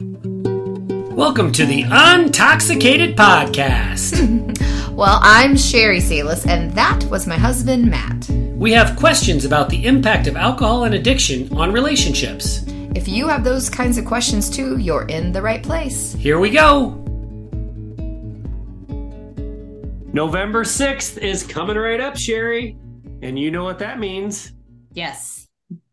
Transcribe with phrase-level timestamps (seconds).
[0.00, 4.14] Welcome to the Untoxicated Podcast.
[4.92, 8.28] well, I'm Sheri Salis, and that was my husband, Matt.
[8.56, 12.64] We have questions about the impact of alcohol and addiction on relationships.
[12.94, 16.12] If you have those kinds of questions too, you're in the right place.
[16.12, 16.90] Here we go.
[20.12, 22.78] November 6th is coming right up, Sheri.
[23.22, 24.52] And you know what that means.
[24.92, 25.47] Yes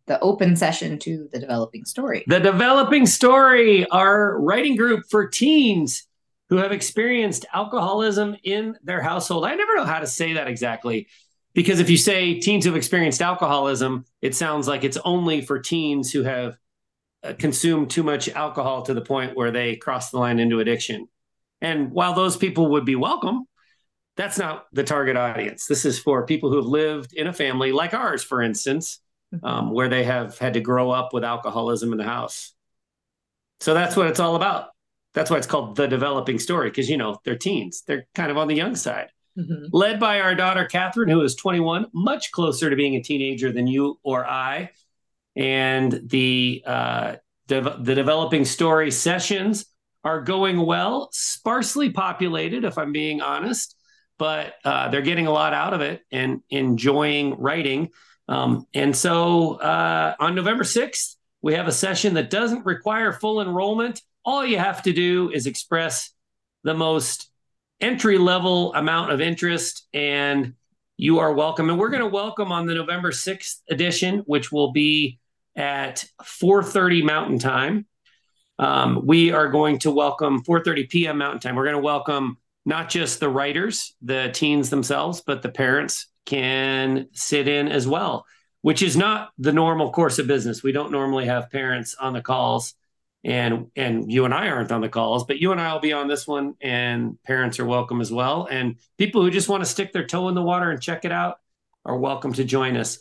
[0.08, 2.24] the open session to the developing story.
[2.28, 6.08] The developing story, our writing group for teens
[6.50, 9.46] who have experienced alcoholism in their household.
[9.46, 11.08] I never know how to say that exactly
[11.55, 16.12] because if you say teens who've experienced alcoholism, it sounds like it's only for teens
[16.12, 16.58] who have
[17.24, 21.08] uh, consumed too much alcohol to the point where they cross the line into addiction.
[21.62, 23.46] And while those people would be welcome,
[24.18, 25.66] that's not the target audience.
[25.66, 28.99] This is for people who have lived in a family like ours, for instance,
[29.44, 32.53] um, where they have had to grow up with alcoholism in the house.
[33.59, 34.70] So that's what it's all about.
[35.13, 37.84] That's why it's called the developing story because you know they're teens.
[37.88, 39.10] They're kind of on the young side.
[39.37, 39.65] Mm-hmm.
[39.71, 43.68] Led by our daughter Catherine, who is 21, much closer to being a teenager than
[43.68, 44.71] you or I.
[45.35, 47.15] And the uh,
[47.48, 49.65] de- the developing story sessions
[50.04, 53.76] are going well, sparsely populated, if I'm being honest,
[54.17, 57.90] but uh, they're getting a lot out of it and enjoying writing.
[58.27, 63.41] Um, and so uh, on November 6th, we have a session that doesn't require full
[63.41, 64.01] enrollment.
[64.23, 66.12] All you have to do is express
[66.63, 67.29] the most
[67.79, 70.53] entry level amount of interest, and
[70.97, 71.69] you are welcome.
[71.69, 75.19] And we're going to welcome on the November 6th edition, which will be
[75.56, 77.85] at 4:30 Mountain Time.
[78.57, 81.17] Um, we are going to welcome 4:30 p.m.
[81.19, 81.56] Mountain Time.
[81.56, 87.07] We're going to welcome not just the writers, the teens themselves, but the parents can
[87.13, 88.25] sit in as well,
[88.62, 90.63] which is not the normal course of business.
[90.63, 92.73] We don't normally have parents on the calls
[93.23, 95.94] and and you and I aren't on the calls, but you and I will be
[95.94, 98.47] on this one and parents are welcome as well.
[98.50, 101.12] And people who just want to stick their toe in the water and check it
[101.12, 101.40] out
[101.85, 103.00] are welcome to join us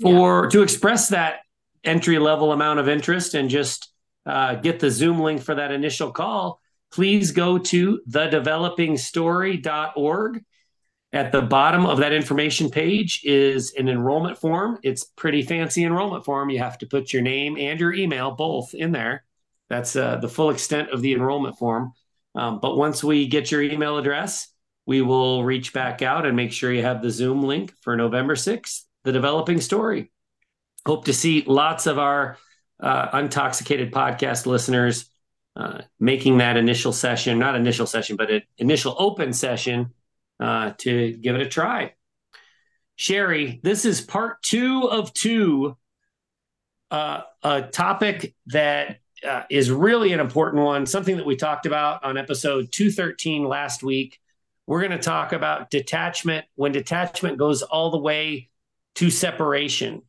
[0.00, 0.50] for yeah.
[0.50, 1.40] to express that
[1.82, 3.90] entry level amount of interest and just
[4.26, 6.60] uh, get the Zoom link for that initial call.
[6.92, 10.44] Please go to thedevelopingstory.org
[11.14, 14.80] at the bottom of that information page is an enrollment form.
[14.82, 16.50] It's pretty fancy enrollment form.
[16.50, 19.24] You have to put your name and your email both in there.
[19.70, 21.92] That's uh, the full extent of the enrollment form.
[22.34, 24.48] Um, but once we get your email address,
[24.86, 28.34] we will reach back out and make sure you have the Zoom link for November
[28.34, 30.10] 6th, the developing story.
[30.84, 32.38] Hope to see lots of our
[32.80, 35.08] uh, untoxicated podcast listeners
[35.54, 39.92] uh, making that initial session, not initial session, but an initial open session
[40.44, 41.94] uh, to give it a try.
[42.98, 45.76] Sheri, this is part two of two,
[46.90, 52.04] uh, a topic that uh, is really an important one, something that we talked about
[52.04, 54.20] on episode 213 last week.
[54.66, 58.50] We're going to talk about detachment when detachment goes all the way
[58.96, 60.02] to separation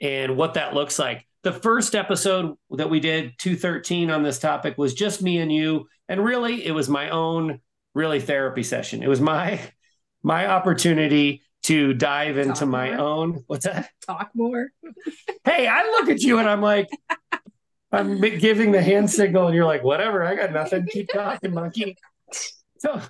[0.00, 1.26] and what that looks like.
[1.44, 5.88] The first episode that we did, 213 on this topic, was just me and you.
[6.08, 7.60] And really, it was my own
[7.94, 9.04] really therapy session.
[9.04, 9.60] It was my
[10.26, 12.98] my opportunity to dive into Talk my more.
[12.98, 13.90] own what's that?
[14.04, 14.70] Talk more.
[15.44, 16.88] hey, I look at you and I'm like,
[17.92, 20.84] I'm giving the hand signal, and you're like, whatever, I got nothing.
[20.86, 21.96] Keep talking, monkey.
[22.78, 23.00] So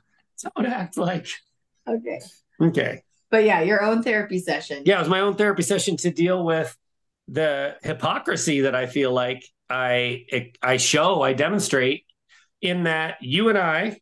[0.55, 1.27] don't act like
[1.89, 2.21] okay.
[2.61, 3.03] Okay.
[3.31, 4.83] But yeah, your own therapy session.
[4.85, 6.77] Yeah, it was my own therapy session to deal with
[7.29, 10.27] the hypocrisy that I feel like I
[10.63, 12.05] I show, I demonstrate
[12.61, 14.01] in that you and I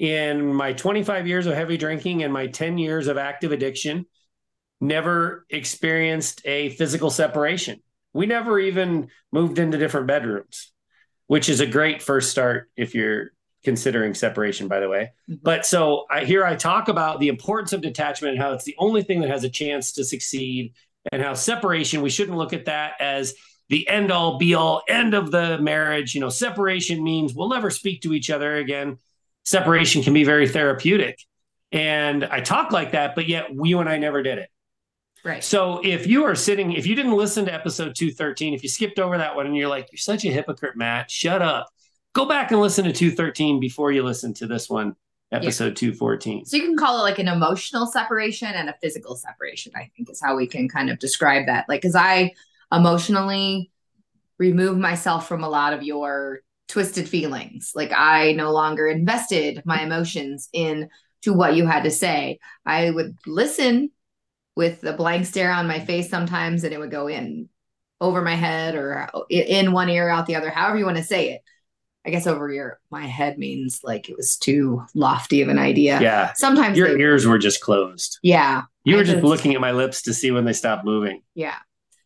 [0.00, 4.06] in my 25 years of heavy drinking and my 10 years of active addiction,
[4.80, 7.82] never experienced a physical separation.
[8.14, 10.72] We never even moved into different bedrooms,
[11.26, 15.10] which is a great first start if you're considering separation, by the way.
[15.28, 15.42] Mm-hmm.
[15.42, 18.76] But so I, here I talk about the importance of detachment and how it's the
[18.78, 20.72] only thing that has a chance to succeed,
[21.12, 23.34] and how separation, we shouldn't look at that as
[23.68, 26.14] the end all be all end of the marriage.
[26.14, 28.96] You know, separation means we'll never speak to each other again
[29.44, 31.18] separation can be very therapeutic.
[31.72, 34.50] And I talk like that, but yet you and I never did it.
[35.24, 35.44] Right.
[35.44, 38.98] So if you are sitting, if you didn't listen to episode 213, if you skipped
[38.98, 41.68] over that one and you're like, you're such a hypocrite, Matt, shut up.
[42.14, 44.96] Go back and listen to 213 before you listen to this one,
[45.30, 45.90] episode yeah.
[45.92, 46.46] 214.
[46.46, 50.10] So you can call it like an emotional separation and a physical separation, I think
[50.10, 51.66] is how we can kind of describe that.
[51.68, 52.32] Like, because I
[52.72, 53.70] emotionally
[54.38, 56.40] remove myself from a lot of your
[56.70, 57.72] twisted feelings.
[57.74, 60.88] Like I no longer invested my emotions in
[61.22, 62.38] to what you had to say.
[62.64, 63.90] I would listen
[64.56, 67.48] with a blank stare on my face sometimes and it would go in
[68.00, 71.32] over my head or in one ear out the other, however you want to say
[71.34, 71.42] it.
[72.06, 76.00] I guess over your my head means like it was too lofty of an idea.
[76.00, 76.32] Yeah.
[76.34, 78.18] Sometimes Your they- ears were just closed.
[78.22, 78.62] yeah.
[78.84, 81.20] You were I just just- looking at my lips to see when they stopped moving.
[81.34, 81.56] Yeah.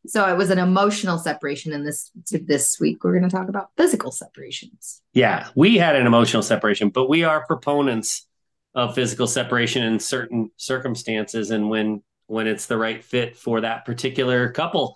[0.06, 3.48] So it was an emotional separation and this to this week we're going to talk
[3.48, 5.02] about physical separations.
[5.12, 8.26] Yeah, we had an emotional separation, but we are proponents
[8.74, 13.84] of physical separation in certain circumstances and when when it's the right fit for that
[13.84, 14.94] particular couple.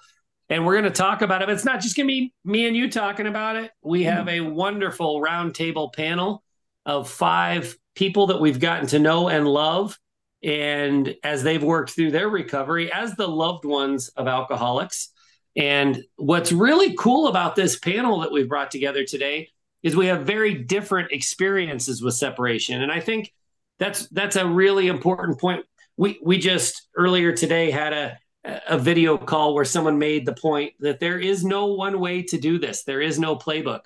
[0.49, 1.51] And we're going to talk about it.
[1.51, 3.71] It's not just going to be me and you talking about it.
[3.83, 4.17] We mm-hmm.
[4.17, 6.43] have a wonderful roundtable panel
[6.87, 9.99] of five people that we've gotten to know and love.
[10.43, 15.11] And as they've worked through their recovery as the loved ones of alcoholics.
[15.57, 19.51] And what's really cool about this panel that we've brought together today
[19.83, 22.83] is we have very different experiences with separation.
[22.83, 23.33] And I think
[23.79, 25.65] that's that's a really important point.
[25.97, 30.75] We we just earlier today had a a video call where someone made the point
[30.81, 32.85] that there is no one way to do this.
[32.85, 33.83] There is no playbook.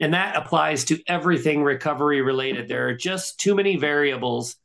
[0.00, 2.68] And that applies to everything recovery related.
[2.68, 4.56] There are just too many variables.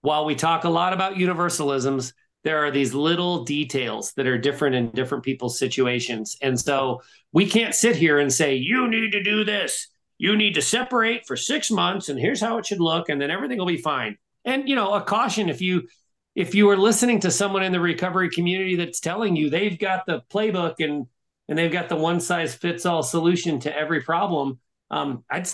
[0.00, 2.12] While we talk a lot about universalisms,
[2.44, 6.36] there are these little details that are different in different people's situations.
[6.40, 7.02] And so
[7.32, 9.88] we can't sit here and say, you need to do this.
[10.18, 13.30] You need to separate for six months, and here's how it should look, and then
[13.30, 14.16] everything will be fine.
[14.44, 15.86] And you know, a caution if you
[16.34, 20.06] if you are listening to someone in the recovery community that's telling you they've got
[20.06, 21.06] the playbook and
[21.48, 24.58] and they've got the one size fits all solution to every problem,
[24.90, 25.48] um, I'd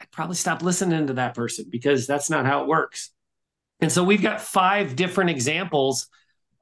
[0.00, 3.10] I'd probably stop listening to that person because that's not how it works.
[3.82, 6.08] And so we've got five different examples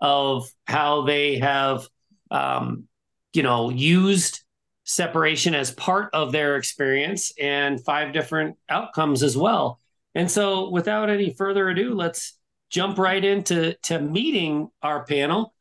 [0.00, 1.86] of how they have,
[2.30, 2.88] um,
[3.34, 4.42] you know, used
[4.84, 9.78] separation as part of their experience and five different outcomes as well.
[10.14, 12.36] And so, without any further ado, let's
[12.70, 15.54] jump right into to meeting our panel.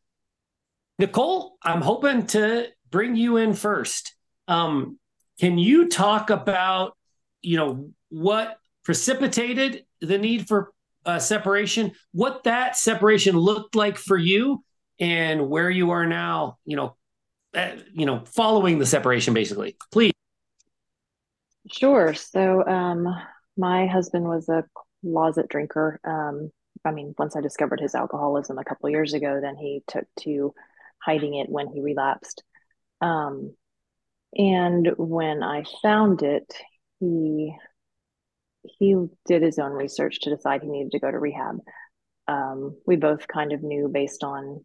[0.97, 4.15] Nicole, I'm hoping to bring you in first.
[4.47, 4.97] Um,
[5.39, 6.97] can you talk about,
[7.41, 10.71] you know, what precipitated the need for
[11.05, 14.63] uh, separation, what that separation looked like for you,
[14.99, 16.95] and where you are now, you know,
[17.55, 19.75] uh, you know, following the separation, basically.
[19.91, 20.11] Please.
[21.71, 22.13] Sure.
[22.13, 23.07] So, um,
[23.57, 24.65] my husband was a
[25.01, 25.99] closet drinker.
[26.03, 26.51] Um,
[26.85, 30.53] I mean, once I discovered his alcoholism a couple years ago, then he took to
[31.01, 32.43] hiding it when he relapsed.
[33.01, 33.53] Um,
[34.33, 36.53] and when I found it,
[36.99, 37.55] he
[38.77, 38.95] he
[39.27, 41.59] did his own research to decide he needed to go to rehab.
[42.27, 44.63] Um, we both kind of knew based on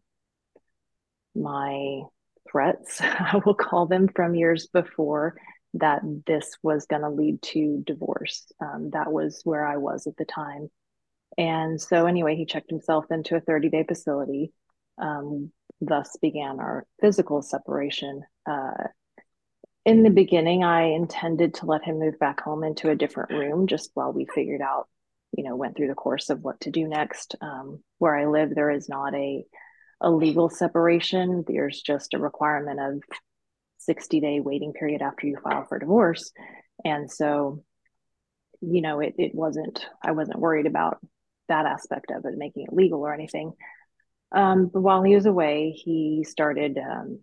[1.35, 2.03] my
[2.51, 5.37] threats, I will call them from years before,
[5.75, 8.47] that this was going to lead to divorce.
[8.61, 10.69] Um, that was where I was at the time.
[11.37, 14.53] And so, anyway, he checked himself into a 30 day facility.
[14.99, 18.23] Um, thus began our physical separation.
[18.49, 18.89] Uh,
[19.85, 23.67] in the beginning, I intended to let him move back home into a different room
[23.67, 24.89] just while we figured out,
[25.33, 27.37] you know, went through the course of what to do next.
[27.41, 29.45] Um, where I live, there is not a
[30.01, 31.45] a legal separation.
[31.47, 33.03] There's just a requirement of
[33.79, 36.31] 60 day waiting period after you file for divorce.
[36.85, 37.65] And so,
[38.61, 40.99] you know, it, it wasn't, I wasn't worried about
[41.49, 43.53] that aspect of it, making it legal or anything.
[44.33, 47.21] Um, but while he was away, he started um,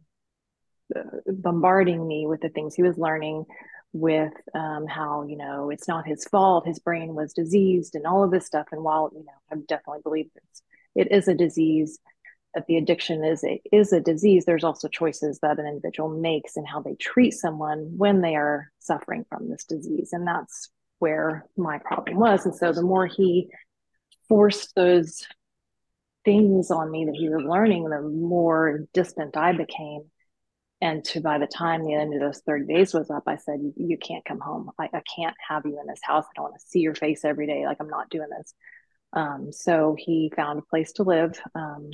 [1.28, 3.46] bombarding me with the things he was learning
[3.94, 8.24] with um, how you know it's not his fault his brain was diseased and all
[8.24, 8.68] of this stuff.
[8.72, 10.64] And while you know i definitely believe it's,
[10.96, 12.00] it is a disease
[12.54, 16.58] that the addiction is a is a disease there's also choices that an individual makes
[16.58, 20.10] in how they treat someone when they are suffering from this disease.
[20.12, 22.46] And that's where my problem was.
[22.46, 23.50] And so the more he
[24.30, 25.26] forced those
[26.24, 30.04] things on me that he was learning the more distant i became
[30.82, 33.60] and to by the time the end of those 30 days was up, I said,
[33.62, 34.72] you, you can't come home.
[34.80, 36.26] I, I, can't have you in this house.
[36.26, 37.66] I don't want to see your face every day.
[37.66, 38.54] Like I'm not doing this.
[39.14, 41.40] Um, so he found a place to live.
[41.54, 41.92] Um,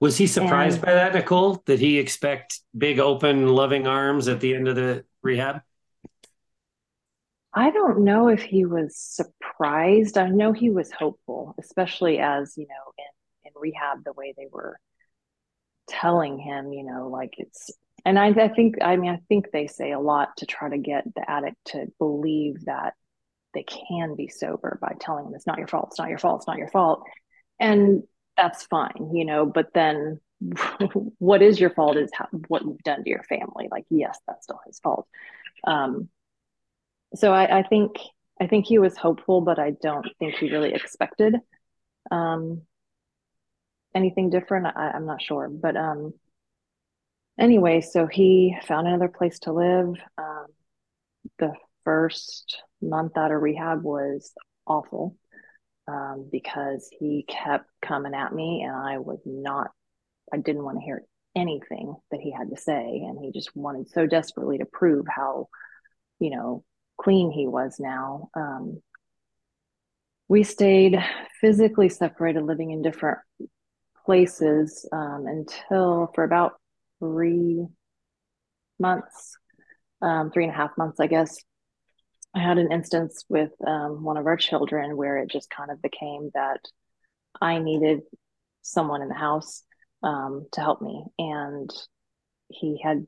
[0.00, 1.56] was he surprised and, by that, Nicole?
[1.66, 5.60] Did he expect big, open, loving arms at the end of the rehab?
[7.52, 10.18] I don't know if he was surprised.
[10.18, 14.48] I know he was hopeful, especially as, you know, in, in rehab, the way they
[14.50, 14.78] were
[15.88, 17.70] telling him, you know, like it's
[18.04, 20.78] and I, I, think i mean i think they say a lot to try to
[20.78, 22.94] get the addict to believe that
[23.54, 26.40] they can be sober by telling them it's not your fault it's not your fault
[26.40, 27.02] it's not your fault.
[27.58, 28.02] And
[28.36, 30.20] that's fine you know but then
[31.18, 33.68] what is your fault is how, what you've done to your family.
[33.70, 35.06] Like yes that's still his fault.
[35.66, 36.08] Um,
[37.14, 37.92] so I, I think
[38.40, 41.36] i think he was hopeful but i don't think he really expected
[42.10, 42.62] um,
[43.94, 44.66] anything different.
[44.66, 46.12] I, i'm not sure but um,
[47.38, 49.94] anyway, so he found another place to live.
[50.18, 50.46] Um,
[51.38, 51.52] the
[51.84, 54.32] first month out of rehab was
[54.66, 55.16] awful
[55.88, 59.70] um, because he kept coming at me and I was not,
[60.32, 61.02] I didn't want to hear
[61.36, 63.02] anything that he had to say.
[63.06, 65.48] And he just wanted so desperately to prove how,
[66.20, 66.64] you know,
[67.00, 68.28] clean he was now.
[68.34, 68.80] Um,
[70.28, 70.96] we stayed
[71.40, 73.18] physically separated, living in different
[74.06, 76.54] places um, until for about
[77.04, 77.66] three
[78.78, 79.36] months,
[80.00, 81.36] um, three and a half months, I guess.
[82.34, 85.82] I had an instance with um, one of our children where it just kind of
[85.82, 86.60] became that
[87.40, 88.00] I needed
[88.62, 89.62] someone in the house
[90.02, 91.04] um, to help me.
[91.18, 91.70] And
[92.48, 93.06] he had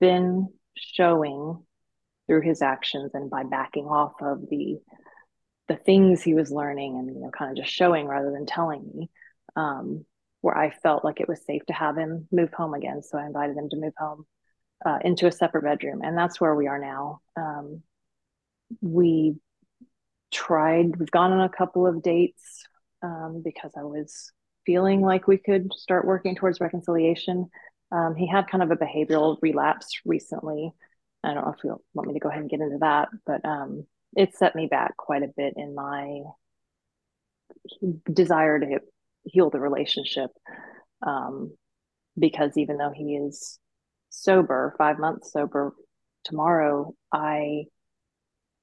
[0.00, 1.62] been showing
[2.26, 4.78] through his actions and by backing off of the
[5.66, 8.88] the things he was learning and you know kind of just showing rather than telling
[8.94, 9.10] me
[9.56, 10.04] um,
[10.40, 13.02] where I felt like it was safe to have him move home again.
[13.02, 14.26] So I invited him to move home
[14.84, 17.20] uh, into a separate bedroom, and that's where we are now.
[17.36, 17.82] Um,
[18.80, 19.36] we
[20.30, 20.96] tried.
[20.96, 22.64] We've gone on a couple of dates
[23.02, 24.32] um, because I was
[24.66, 27.48] feeling like we could start working towards reconciliation.
[27.90, 30.72] Um, he had kind of a behavioral relapse recently.
[31.24, 33.44] I don't know if you want me to go ahead and get into that, but
[33.44, 36.22] um, it set me back quite a bit in my
[38.12, 38.80] desire to
[39.28, 40.30] heal the relationship.
[41.06, 41.56] Um,
[42.18, 43.58] because even though he is
[44.10, 45.74] sober, five months sober
[46.24, 47.64] tomorrow, I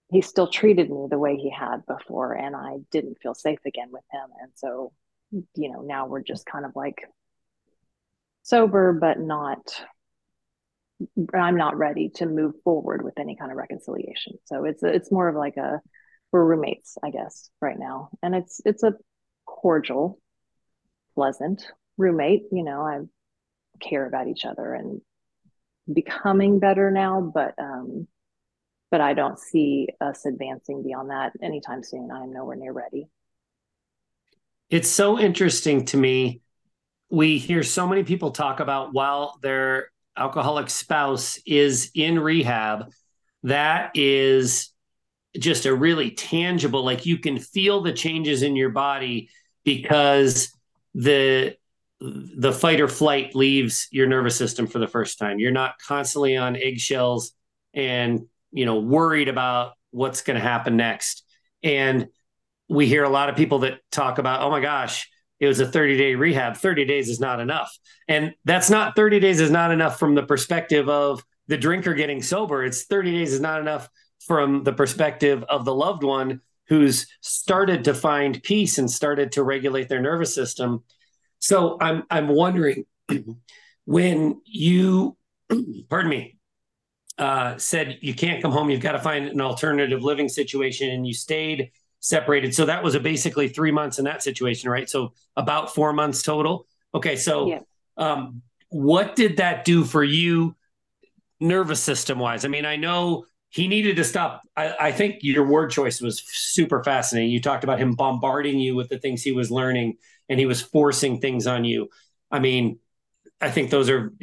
[0.10, 3.88] he still treated me the way he had before, and I didn't feel safe again
[3.91, 4.29] with him.
[4.41, 4.91] And so,
[5.31, 7.05] you know, now we're just kind of like
[8.43, 9.60] sober, but not
[11.34, 14.34] I'm not ready to move forward with any kind of reconciliation.
[14.45, 15.81] So it's it's more of like a
[16.31, 18.93] we're roommates, I guess, right now, and it's it's a
[19.45, 20.19] cordial,
[21.15, 21.65] pleasant
[21.98, 22.43] roommate.
[22.51, 23.00] You know, I
[23.79, 25.01] care about each other and
[25.91, 28.07] becoming better now, but um,
[28.91, 32.12] but I don't see us advancing beyond that anytime soon.
[32.12, 33.07] I'm nowhere near ready.
[34.69, 36.41] It's so interesting to me.
[37.10, 42.91] We hear so many people talk about while they're alcoholic spouse is in rehab,
[43.43, 44.72] that is
[45.38, 49.29] just a really tangible, like you can feel the changes in your body
[49.63, 50.54] because
[50.95, 51.55] the
[52.01, 55.39] the fight or flight leaves your nervous system for the first time.
[55.39, 57.31] You're not constantly on eggshells
[57.73, 58.21] and
[58.51, 61.23] you know worried about what's going to happen next.
[61.63, 62.07] And
[62.67, 65.07] we hear a lot of people that talk about, oh my gosh,
[65.39, 69.19] it was a 30 day rehab 30 days is not enough and that's not 30
[69.19, 73.33] days is not enough from the perspective of the drinker getting sober it's 30 days
[73.33, 73.89] is not enough
[74.25, 79.43] from the perspective of the loved one who's started to find peace and started to
[79.43, 80.84] regulate their nervous system
[81.39, 82.86] so i'm i'm wondering
[83.86, 85.15] when you
[85.89, 86.31] pardon me
[87.17, 91.07] uh, said you can't come home you've got to find an alternative living situation and
[91.07, 91.72] you stayed
[92.05, 92.53] separated.
[92.53, 94.88] So that was a basically three months in that situation, right?
[94.88, 96.67] So about four months total.
[96.93, 97.60] Okay, so yeah.
[97.98, 100.55] um, what did that do for you,
[101.39, 102.45] nervous system wise?
[102.45, 104.41] I mean, I know he needed to stop.
[104.55, 107.31] I, I, think your word choice was super fascinating.
[107.31, 109.95] You talked about him bombarding you with the things he was learning,
[110.27, 111.89] and he was forcing things on you.
[112.29, 112.79] I mean,
[113.39, 114.13] I think those are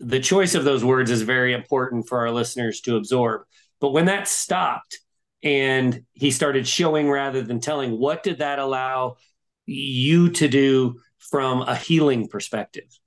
[0.00, 3.42] the choice of those words is very important for our listeners to absorb.
[3.80, 4.98] But when that stopped,
[5.44, 7.98] and he started showing rather than telling.
[7.98, 9.18] What did that allow
[9.66, 12.98] you to do from a healing perspective?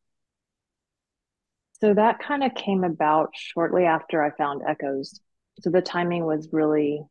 [1.79, 5.19] So that kind of came about shortly after I found Echoes.
[5.59, 7.01] So the timing was really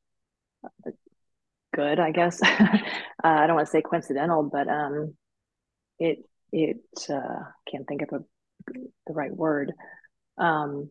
[1.74, 2.42] good, I guess.
[2.42, 2.78] uh,
[3.22, 5.14] I don't want to say coincidental, but um,
[5.98, 6.18] it
[6.52, 8.72] it uh, can't think of a,
[9.06, 9.72] the right word.
[10.38, 10.90] Um,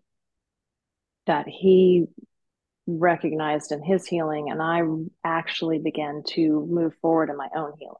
[1.27, 2.05] that he
[2.87, 4.81] recognized in his healing, and I
[5.23, 7.95] actually began to move forward in my own healing.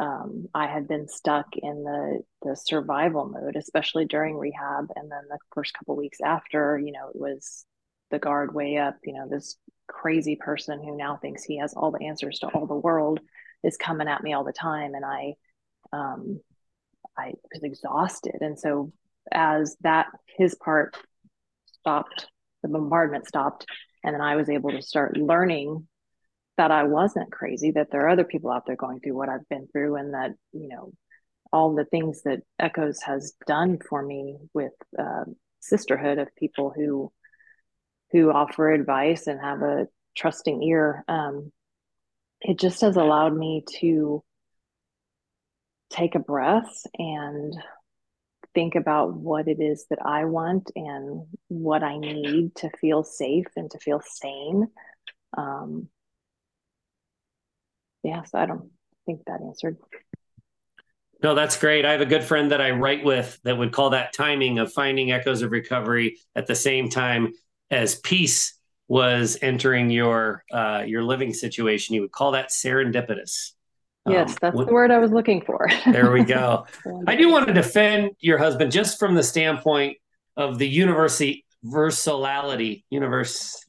[0.00, 5.22] Um, I had been stuck in the the survival mode, especially during rehab, and then
[5.28, 7.64] the first couple weeks after, you know, it was
[8.10, 8.96] the guard way up.
[9.04, 12.66] You know, this crazy person who now thinks he has all the answers to all
[12.66, 13.20] the world
[13.62, 15.34] is coming at me all the time, and I,
[15.92, 16.40] um,
[17.16, 18.92] I was exhausted, and so
[19.32, 20.96] as that his part
[21.66, 22.26] stopped,
[22.62, 23.66] the bombardment stopped,
[24.02, 25.86] and then I was able to start learning
[26.56, 29.48] that I wasn't crazy, that there are other people out there going through what I've
[29.48, 30.92] been through, and that, you know,
[31.52, 35.24] all the things that Echoes has done for me with uh,
[35.60, 37.12] sisterhood of people who
[38.12, 41.04] who offer advice and have a trusting ear.
[41.08, 41.50] Um,
[42.40, 44.22] it just has allowed me to
[45.90, 47.54] take a breath and
[48.54, 53.46] think about what it is that I want and what I need to feel safe
[53.56, 54.68] and to feel sane.
[55.36, 55.88] Um,
[58.04, 58.70] yeah, so I don't
[59.06, 59.76] think that answered.
[61.22, 61.86] No, that's great.
[61.86, 64.72] I have a good friend that I write with that would call that timing of
[64.72, 67.32] finding echoes of recovery at the same time
[67.70, 68.58] as peace
[68.88, 71.94] was entering your uh, your living situation.
[71.94, 73.52] You would call that serendipitous.
[74.06, 75.66] Yes, um, that's the word I was looking for.
[75.86, 76.66] there we go.
[77.06, 79.96] I do want to defend your husband just from the standpoint
[80.36, 83.64] of the university versality universe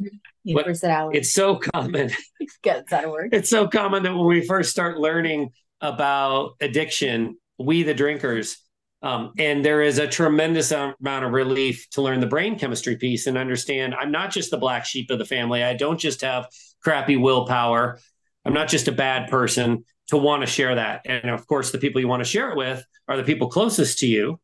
[0.46, 1.18] universality.
[1.18, 2.12] It's so common.
[2.40, 3.34] Is that a word?
[3.34, 5.50] It's so common that when we first start learning
[5.82, 8.58] about addiction, we the drinkers,
[9.02, 13.28] um, and there is a tremendous amount of relief to learn the brain chemistry piece
[13.28, 15.64] and understand I'm not just the black sheep of the family.
[15.64, 16.48] I don't just have
[16.82, 18.00] crappy willpower.
[18.46, 21.02] I'm not just a bad person to want to share that.
[21.06, 24.00] And of course, the people you want to share it with are the people closest
[24.00, 24.40] to you.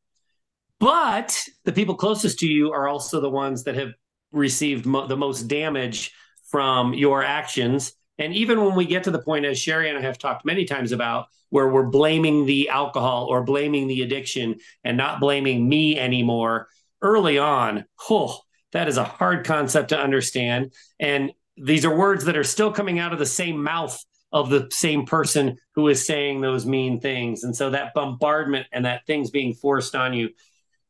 [0.79, 3.93] But the people closest to you are also the ones that have
[4.31, 6.11] received mo- the most damage
[6.50, 7.93] from your actions.
[8.17, 10.65] And even when we get to the point, as Sheri and I have talked many
[10.65, 16.00] times about, where we're blaming the alcohol or blaming the addiction and not blaming me
[16.00, 16.67] anymore
[17.01, 18.39] early on, oh,
[18.71, 20.71] that is a hard concept to understand.
[21.00, 24.67] And these are words that are still coming out of the same mouth of the
[24.71, 27.43] same person who is saying those mean things.
[27.43, 30.29] And so that bombardment and that things being forced on you,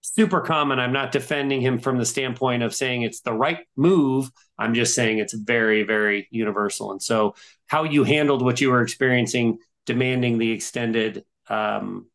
[0.01, 0.79] super common.
[0.79, 4.29] I'm not defending him from the standpoint of saying it's the right move.
[4.58, 6.91] I'm just saying it's very, very universal.
[6.91, 7.36] And so
[7.67, 12.08] how you handled what you were experiencing, demanding the extended um,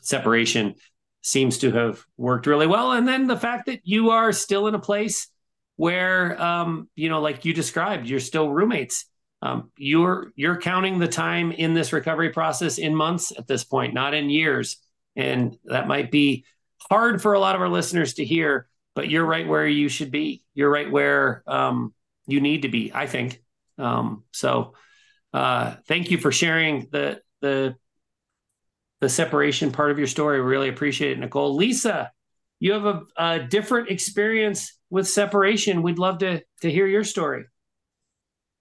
[0.00, 0.74] separation
[1.22, 2.92] seems to have worked really well.
[2.92, 5.28] And then the fact that you are still in a place
[5.76, 9.06] where, um, you know, like you described, you're still roommates
[9.44, 13.92] um, you're you're counting the time in this recovery process in months at this point,
[13.92, 14.78] not in years,
[15.16, 16.46] and that might be
[16.90, 18.68] hard for a lot of our listeners to hear.
[18.94, 20.44] But you're right where you should be.
[20.54, 21.92] You're right where um,
[22.26, 22.92] you need to be.
[22.94, 23.42] I think.
[23.76, 24.74] Um, so,
[25.32, 27.74] uh, thank you for sharing the the
[29.00, 30.40] the separation part of your story.
[30.40, 31.56] We really appreciate it, Nicole.
[31.56, 32.12] Lisa,
[32.60, 35.82] you have a, a different experience with separation.
[35.82, 37.46] We'd love to to hear your story.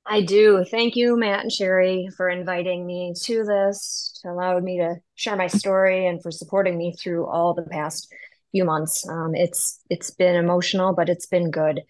[0.05, 0.65] I do.
[0.69, 5.37] Thank you, Matt and Sheri, for inviting me to this, to allow me to share
[5.37, 8.13] my story, and for supporting me through all the past
[8.51, 9.07] few months.
[9.07, 11.81] Um, it's it's been emotional, but it's been good.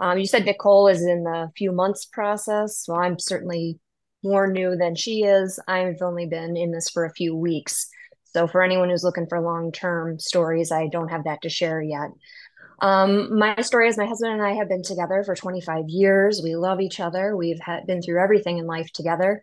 [0.00, 2.84] Um, you said Nicole is in the few months process.
[2.88, 3.78] Well, I'm certainly
[4.22, 5.60] more new than she is.
[5.68, 7.88] I've only been in this for a few weeks.
[8.34, 11.82] So for anyone who's looking for long term stories, I don't have that to share
[11.82, 12.10] yet.
[12.80, 16.40] Um, my story is my husband and I have been together for 25 years.
[16.42, 17.36] We love each other.
[17.36, 19.42] We've had, been through everything in life together.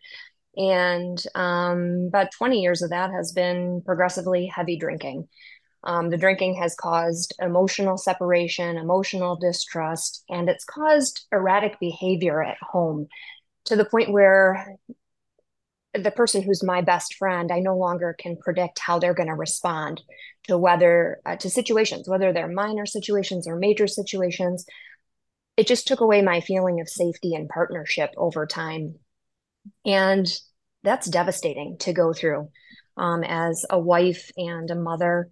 [0.56, 5.28] And um, about 20 years of that has been progressively heavy drinking.
[5.84, 12.58] Um, the drinking has caused emotional separation, emotional distrust, and it's caused erratic behavior at
[12.62, 13.08] home
[13.66, 14.78] to the point where
[15.98, 19.36] the person who's my best friend, I no longer can predict how they're going to
[19.36, 20.02] respond
[20.48, 24.66] to whether uh, to situations, whether they're minor situations or major situations.
[25.58, 28.96] It just took away my feeling of safety and partnership over time.
[29.86, 30.28] And
[30.84, 32.50] that's devastating to go through
[32.98, 35.30] um, as a wife and a mother.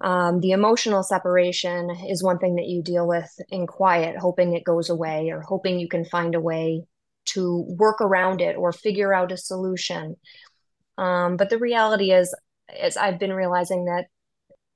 [0.00, 4.64] Um, the emotional separation is one thing that you deal with in quiet, hoping it
[4.64, 6.84] goes away or hoping you can find a way
[7.32, 10.16] to work around it or figure out a solution.
[10.96, 12.34] Um, but the reality is,
[12.82, 14.06] is I've been realizing that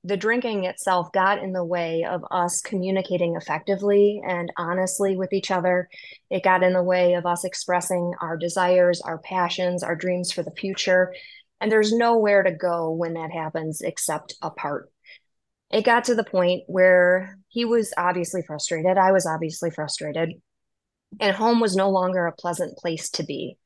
[0.05, 5.49] the drinking itself got in the way of us communicating effectively and honestly with each
[5.49, 5.87] other.
[6.29, 10.43] It got in the way of us expressing our desires, our passions, our dreams for
[10.43, 11.13] the future.
[11.61, 14.89] And there's nowhere to go when that happens except apart.
[15.71, 18.97] It got to the point where he was obviously frustrated.
[18.97, 20.33] I was obviously frustrated
[21.19, 23.57] and home was no longer a pleasant place to be.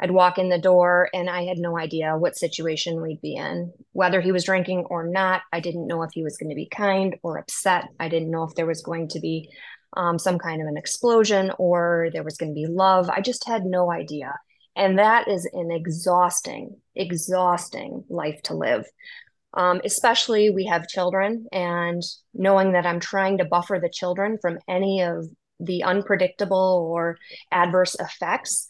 [0.00, 3.72] I'd walk in the door and I had no idea what situation we'd be in.
[3.92, 6.66] Whether he was drinking or not, I didn't know if he was going to be
[6.66, 7.84] kind or upset.
[8.00, 9.48] I didn't know if there was going to be
[9.96, 13.10] um, some kind of an explosion or there was going to be love.
[13.10, 14.34] I just had no idea.
[14.74, 18.86] And that is an exhausting, exhausting life to live.
[19.54, 22.02] Um, especially we have children and
[22.32, 25.28] knowing that I'm trying to buffer the children from any of
[25.62, 27.18] the unpredictable or
[27.50, 28.66] adverse effects,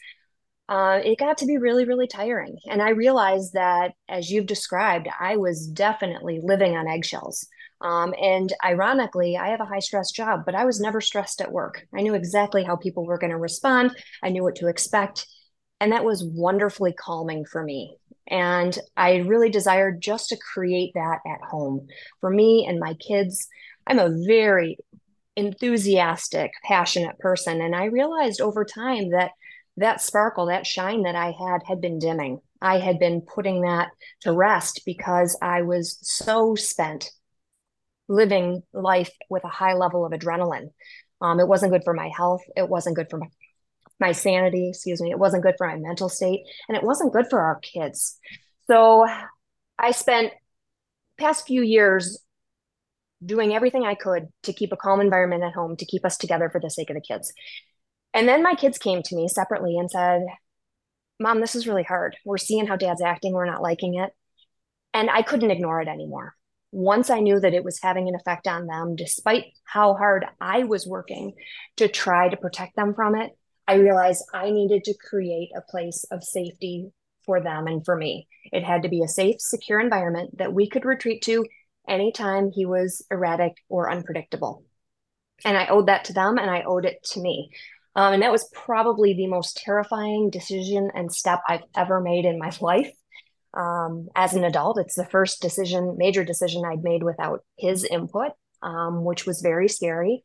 [0.69, 2.57] uh, it got to be really, really tiring.
[2.67, 7.47] And I realized that, as you've described, I was definitely living on eggshells.
[7.81, 11.53] Um, and ironically, I have a high stress job, but I was never stressed at
[11.53, 11.85] work.
[11.95, 15.27] I knew exactly how people were going to respond, I knew what to expect.
[15.81, 17.97] And that was wonderfully calming for me.
[18.29, 21.89] And I really desired just to create that at home
[22.21, 23.49] for me and my kids.
[23.87, 24.79] I'm a very
[25.37, 27.61] enthusiastic, passionate person.
[27.61, 29.33] And I realized over time that
[29.79, 32.41] that sparkle, that shine that I had, had been dimming.
[32.61, 33.89] I had been putting that
[34.21, 37.11] to rest because I was so spent
[38.09, 40.69] living life with a high level of adrenaline.
[41.21, 42.43] Um, it wasn't good for my health.
[42.57, 43.29] It wasn't good for my,
[43.99, 45.11] my sanity, excuse me.
[45.11, 46.43] It wasn't good for my mental state.
[46.69, 48.19] And it wasn't good for our kids.
[48.67, 49.07] So
[49.79, 50.33] I spent
[51.19, 52.21] past few years
[53.25, 56.51] doing everything I could to keep a calm environment at home, to keep us together
[56.51, 57.33] for the sake of the kids.
[58.15, 60.23] And then my kids came to me separately and said,
[61.21, 62.17] Mom, this is really hard.
[62.25, 63.33] We're seeing how dad's acting.
[63.33, 64.11] We're not liking it.
[64.93, 66.35] And I couldn't ignore it anymore.
[66.73, 70.65] Once I knew that it was having an effect on them, despite how hard I
[70.65, 71.35] was working
[71.77, 73.31] to try to protect them from it,
[73.69, 76.91] I realized I needed to create a place of safety
[77.25, 78.27] for them and for me.
[78.53, 81.47] It had to be a safe, secure environment that we could retreat to
[81.89, 84.65] anytime he was erratic or unpredictable.
[85.45, 87.51] And I owed that to them and I owed it to me.
[87.95, 92.39] Um, and that was probably the most terrifying decision and step I've ever made in
[92.39, 92.91] my life.
[93.55, 98.33] Um, as an adult, it's the first decision, major decision I'd made without his input,
[98.63, 100.23] um, which was very scary.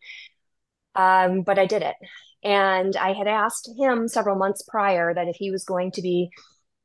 [0.96, 1.96] Um, but I did it.
[2.44, 6.30] And I had asked him several months prior that if he was going to be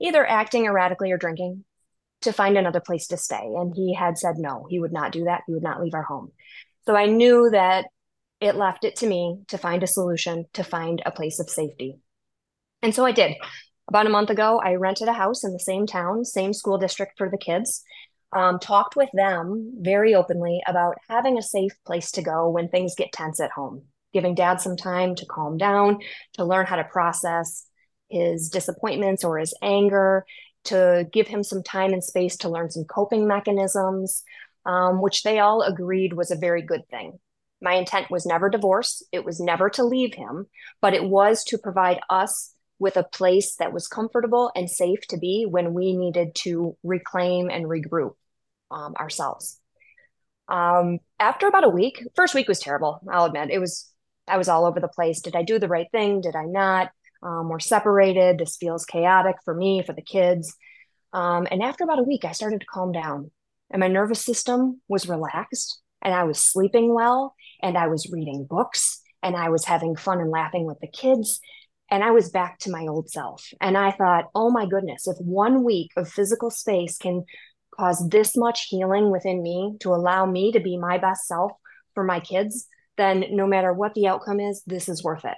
[0.00, 1.64] either acting erratically or drinking,
[2.22, 3.42] to find another place to stay.
[3.42, 5.42] And he had said no, he would not do that.
[5.46, 6.32] He would not leave our home.
[6.87, 7.87] So I knew that
[8.40, 11.98] it left it to me to find a solution, to find a place of safety.
[12.82, 13.35] And so I did.
[13.88, 17.18] About a month ago, I rented a house in the same town, same school district
[17.18, 17.82] for the kids.
[18.32, 22.94] Um, talked with them very openly about having a safe place to go when things
[22.94, 23.82] get tense at home,
[24.12, 25.98] giving dad some time to calm down,
[26.35, 27.66] to learn how to process
[28.08, 30.24] his disappointments or his anger,
[30.64, 34.22] to give him some time and space to learn some coping mechanisms,
[34.66, 37.18] um, which they all agreed was a very good thing.
[37.61, 40.46] My intent was never divorce, it was never to leave him,
[40.81, 45.16] but it was to provide us with a place that was comfortable and safe to
[45.16, 48.14] be when we needed to reclaim and regroup
[48.72, 49.61] um, ourselves.
[50.48, 53.01] Um, after about a week, first week was terrible.
[53.11, 53.88] I'll admit it was.
[54.29, 55.20] I was all over the place.
[55.20, 56.20] Did I do the right thing?
[56.20, 56.90] Did I not?
[57.22, 58.38] Um, we're separated.
[58.38, 60.54] This feels chaotic for me, for the kids.
[61.12, 63.30] Um, and after about a week, I started to calm down,
[63.70, 68.46] and my nervous system was relaxed, and I was sleeping well, and I was reading
[68.48, 71.40] books and I was having fun and laughing with the kids.
[71.90, 73.46] And I was back to my old self.
[73.61, 77.24] And I thought, oh my goodness, if one week of physical space can
[77.78, 81.52] cause this much healing within me to allow me to be my best self
[81.94, 85.37] for my kids, then no matter what the outcome is, this is worth it.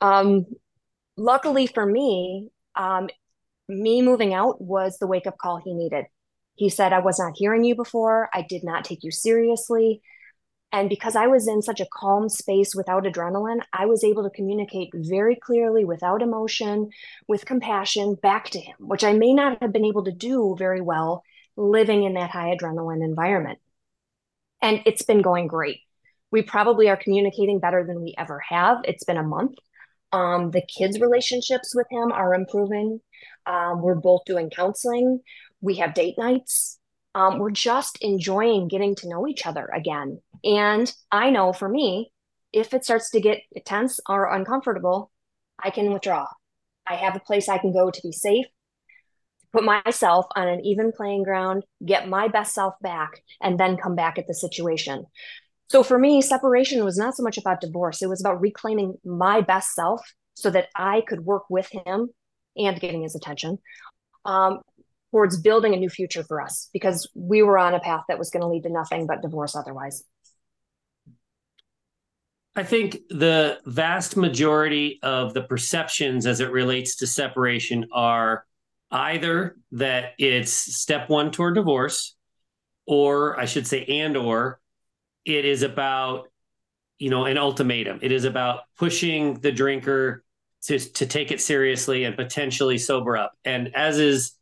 [0.00, 0.44] Um,
[1.16, 3.08] luckily for me, um,
[3.68, 6.06] me moving out was the wake up call he needed.
[6.54, 8.30] He said, I was not hearing you before.
[8.32, 10.00] I did not take you seriously.
[10.72, 14.30] And because I was in such a calm space without adrenaline, I was able to
[14.30, 16.90] communicate very clearly without emotion,
[17.28, 20.80] with compassion back to him, which I may not have been able to do very
[20.80, 21.22] well
[21.56, 23.58] living in that high adrenaline environment.
[24.60, 25.80] And it's been going great.
[26.30, 28.78] We probably are communicating better than we ever have.
[28.84, 29.54] It's been a month.
[30.12, 33.00] Um, the kids' relationships with him are improving.
[33.46, 35.20] Um, we're both doing counseling.
[35.60, 36.78] We have date nights.
[37.14, 40.20] Um, we're just enjoying getting to know each other again.
[40.44, 42.12] And I know for me,
[42.52, 45.10] if it starts to get tense or uncomfortable,
[45.62, 46.26] I can withdraw.
[46.86, 48.46] I have a place I can go to be safe,
[49.52, 53.96] put myself on an even playing ground, get my best self back, and then come
[53.96, 55.06] back at the situation.
[55.68, 59.40] So for me, separation was not so much about divorce, it was about reclaiming my
[59.40, 60.00] best self
[60.34, 62.10] so that I could work with him
[62.56, 63.58] and getting his attention
[64.24, 64.60] um,
[65.10, 68.30] towards building a new future for us because we were on a path that was
[68.30, 70.04] going to lead to nothing but divorce otherwise.
[72.54, 78.46] I think the vast majority of the perceptions as it relates to separation are
[78.90, 82.16] either that it's step one toward divorce,
[82.86, 84.60] or I should say, and or
[85.26, 86.30] it is about,
[86.98, 87.98] you know, an ultimatum.
[88.00, 90.24] It is about pushing the drinker
[90.62, 93.32] to, to take it seriously and potentially sober up.
[93.44, 94.32] And as is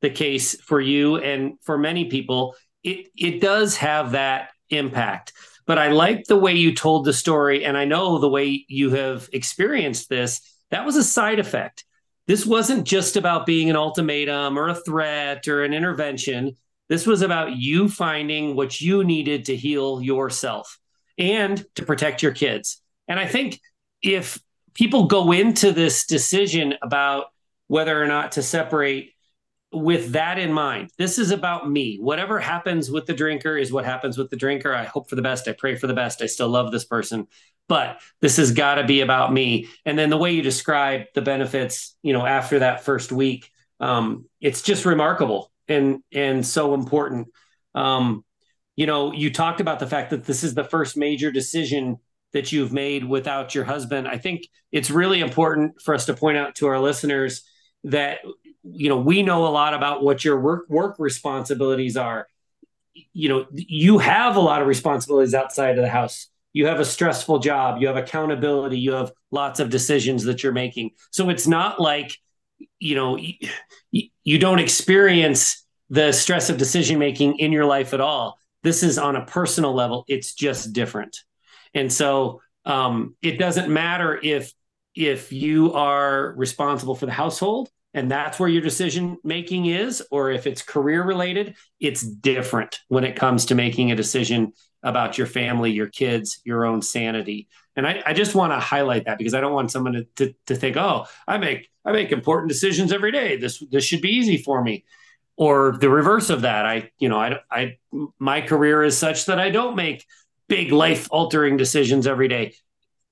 [0.00, 5.34] the case for you and for many people, it it does have that impact.
[5.66, 8.90] But I like the way you told the story, and I know the way you
[8.90, 10.40] have experienced this.
[10.70, 11.84] That was a side effect.
[12.26, 16.56] This wasn't just about being an ultimatum or a threat or an intervention.
[16.90, 20.78] This was about you finding what you needed to heal yourself
[21.16, 22.82] and to protect your kids.
[23.06, 23.60] And I think
[24.02, 24.40] if
[24.74, 27.26] people go into this decision about
[27.68, 29.12] whether or not to separate
[29.72, 31.98] with that in mind, this is about me.
[32.00, 34.74] Whatever happens with the drinker is what happens with the drinker.
[34.74, 35.46] I hope for the best.
[35.46, 36.22] I pray for the best.
[36.22, 37.28] I still love this person,
[37.68, 39.68] but this has got to be about me.
[39.86, 43.48] And then the way you describe the benefits, you know, after that first week,
[43.78, 47.28] um, it's just remarkable and and so important.
[47.74, 48.24] Um,
[48.76, 51.98] you know, you talked about the fact that this is the first major decision
[52.32, 54.06] that you've made without your husband.
[54.06, 57.42] I think it's really important for us to point out to our listeners
[57.84, 58.18] that
[58.62, 62.26] you know we know a lot about what your work work responsibilities are.
[63.12, 66.28] You know you have a lot of responsibilities outside of the house.
[66.52, 67.80] You have a stressful job.
[67.80, 68.78] You have accountability.
[68.78, 70.90] You have lots of decisions that you're making.
[71.12, 72.18] So it's not like
[72.78, 73.18] you know
[73.90, 78.38] you, don't experience the stress of decision making in your life at all.
[78.62, 80.04] This is on a personal level.
[80.06, 81.16] It's just different.
[81.74, 84.52] And so um, it doesn't matter if
[84.94, 90.30] if you are responsible for the household and that's where your decision making is, or
[90.30, 95.26] if it's career related, it's different when it comes to making a decision about your
[95.26, 97.48] family, your kids, your own sanity.
[97.76, 100.34] And I, I just want to highlight that because I don't want someone to, to,
[100.46, 103.36] to think, oh, I make I make important decisions every day.
[103.36, 104.84] This this should be easy for me.
[105.36, 106.66] Or the reverse of that.
[106.66, 107.78] I, you know, I I
[108.18, 110.04] my career is such that I don't make
[110.48, 112.54] big life altering decisions every day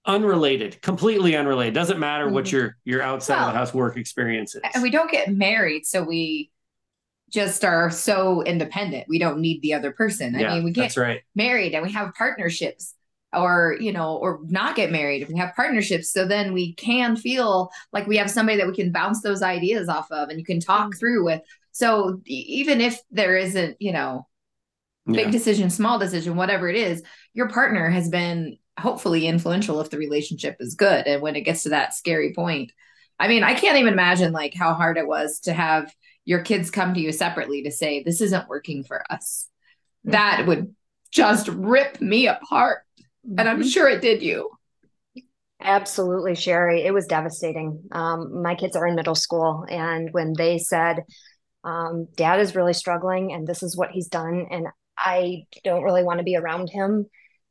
[0.04, 1.74] unrelated, completely unrelated.
[1.74, 2.34] Doesn't matter mm-hmm.
[2.34, 4.62] what your your outside well, of the house work experience is.
[4.74, 6.50] And we don't get married, so we
[7.30, 9.06] just are so independent.
[9.08, 10.34] We don't need the other person.
[10.34, 11.20] I yeah, mean, we get right.
[11.34, 12.94] married and we have partnerships
[13.32, 17.16] or you know or not get married if we have partnerships so then we can
[17.16, 20.44] feel like we have somebody that we can bounce those ideas off of and you
[20.44, 20.98] can talk mm-hmm.
[20.98, 24.26] through with so even if there isn't you know
[25.06, 25.30] big yeah.
[25.30, 27.02] decision small decision whatever it is
[27.34, 31.64] your partner has been hopefully influential if the relationship is good and when it gets
[31.64, 32.72] to that scary point
[33.18, 35.92] i mean i can't even imagine like how hard it was to have
[36.24, 39.48] your kids come to you separately to say this isn't working for us
[40.06, 40.12] mm-hmm.
[40.12, 40.74] that would
[41.10, 42.82] just rip me apart
[43.28, 43.38] mm-hmm.
[43.38, 43.68] and i'm mm-hmm.
[43.68, 44.50] sure it did you
[45.60, 50.58] absolutely sheri it was devastating um, my kids are in middle school and when they
[50.58, 51.04] said
[51.64, 56.04] um, dad is really struggling and this is what he's done and i don't really
[56.04, 57.06] want to be around him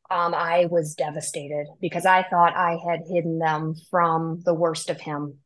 [0.10, 5.02] um, I was devastated because I thought I had hidden them from the worst of
[5.02, 5.40] him.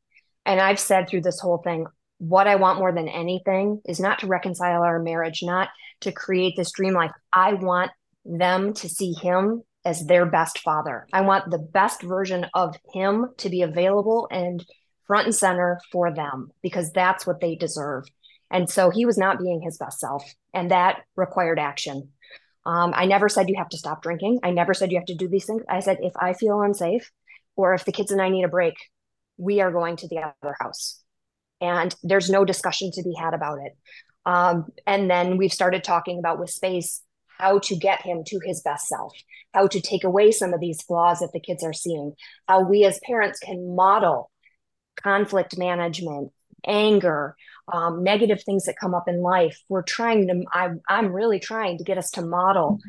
[0.46, 1.88] And I've said through this whole thing,
[2.20, 5.70] what I want more than anything is not to reconcile our marriage, not
[6.02, 7.12] to create this dream life.
[7.34, 7.92] I want
[8.26, 11.08] them to see him as their best father.
[11.12, 14.64] I want the best version of him to be available and
[15.08, 18.06] front and center for them because that's what they deserve.
[18.52, 22.10] And so he was not being his best self, and that required action.
[22.66, 24.40] Um, I never said you have to stop drinking.
[24.44, 25.64] I never said you have to do these things.
[25.68, 27.12] I said if I feel unsafe
[27.56, 28.76] or if the kids and I need a break,
[29.38, 31.02] we are going to the other house.
[31.60, 33.78] And there's no discussion to be had about it.
[34.26, 37.02] Um, and then we've started talking about with space
[37.42, 39.14] how to get him to his best self,
[39.52, 42.14] how to take away some of these flaws that the kids are seeing,
[42.48, 44.30] how we as parents can model
[45.02, 46.32] conflict management,
[46.68, 47.36] anger,
[47.74, 49.60] um, negative things that come up in life.
[49.70, 52.80] We're trying to, I, I'm really trying to get us to model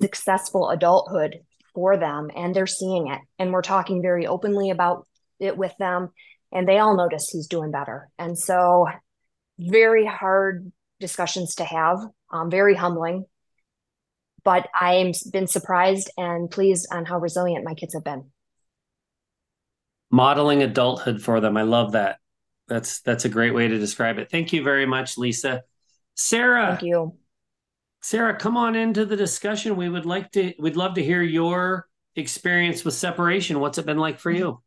[0.00, 1.40] successful adulthood
[1.74, 3.20] for them, and they're seeing it.
[3.38, 5.06] And we're talking very openly about
[5.40, 6.10] it with them,
[6.52, 8.10] and they all notice he's doing better.
[8.18, 8.88] And so,
[9.58, 10.70] very hard
[11.00, 11.98] discussions to have,
[12.30, 13.24] um, very humbling.
[14.44, 18.30] But I've been surprised and pleased on how resilient my kids have been.
[20.10, 21.56] Modeling adulthood for them.
[21.56, 22.18] I love that.
[22.68, 24.30] That's that's a great way to describe it.
[24.30, 25.62] Thank you very much, Lisa.
[26.14, 26.68] Sarah.
[26.70, 27.16] Thank you.
[28.02, 29.76] Sarah, come on into the discussion.
[29.76, 33.60] We would like to we'd love to hear your experience with separation.
[33.60, 34.60] What's it been like for you?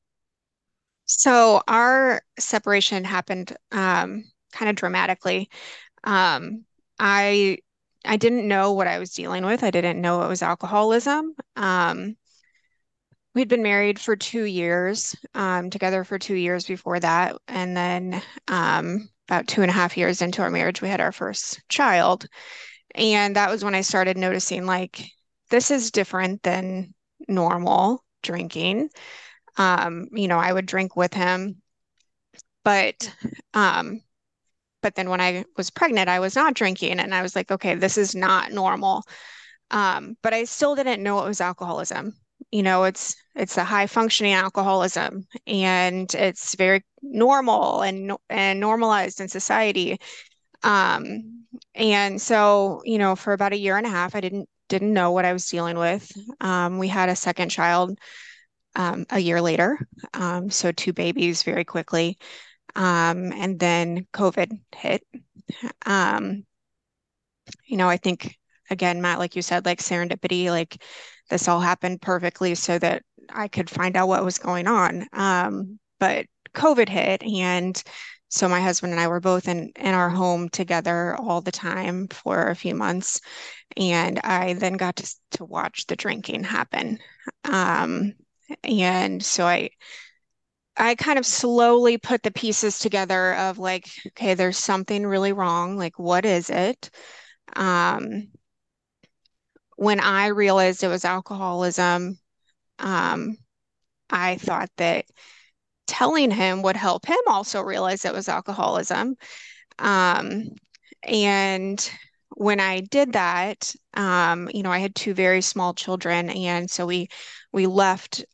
[1.05, 5.49] So our separation happened um, kind of dramatically.
[6.03, 6.65] Um,
[6.97, 7.59] I
[8.05, 9.63] I didn't know what I was dealing with.
[9.63, 11.35] I didn't know it was alcoholism.
[11.55, 12.15] Um,
[13.33, 17.35] we'd been married for two years, um, together for two years before that.
[17.47, 21.11] And then um, about two and a half years into our marriage, we had our
[21.11, 22.27] first child.
[22.95, 25.09] And that was when I started noticing like,
[25.49, 26.93] this is different than
[27.27, 28.89] normal drinking.
[29.57, 31.61] Um, you know, I would drink with him,
[32.63, 33.13] but
[33.53, 34.01] um,
[34.85, 37.73] but then when I was pregnant, I was not drinking, and I was like, okay,
[37.73, 39.01] this is not normal.
[39.71, 42.13] Um, but I still didn't know it was alcoholism.
[42.51, 49.21] You know it's it's a high functioning alcoholism and it's very normal and and normalized
[49.21, 49.97] in society.
[50.61, 54.93] Um and so you know for about a year and a half i didn't didn't
[54.93, 56.11] know what i was dealing with.
[56.41, 57.97] Um, we had a second child
[58.75, 59.79] um, a year later.
[60.13, 62.19] Um, so two babies very quickly
[62.75, 65.03] Um, and then COVID hit.
[65.85, 66.45] Um,
[67.65, 68.37] you know, I think
[68.69, 70.81] again, Matt, like you said, like serendipity, like
[71.29, 75.07] this all happened perfectly so that I could find out what was going on.
[75.13, 77.81] Um, but COVID hit and
[78.29, 82.07] so my husband and I were both in in our home together all the time
[82.09, 83.21] for a few months,
[83.77, 86.99] and I then got to to watch the drinking happen.
[87.45, 88.13] Um,
[88.63, 89.69] and so I
[90.77, 95.77] I kind of slowly put the pieces together of like, okay, there's something really wrong.
[95.77, 96.89] Like, what is it?
[97.55, 98.29] Um,
[99.77, 102.17] when I realized it was alcoholism,
[102.79, 103.37] um,
[104.09, 105.05] I thought that
[105.87, 109.15] telling him would help him also realize it was alcoholism.
[109.79, 110.45] Um,
[111.03, 111.91] and
[112.35, 116.85] when I did that, um, you know, I had two very small children, and so
[116.85, 117.09] we
[117.53, 118.25] we left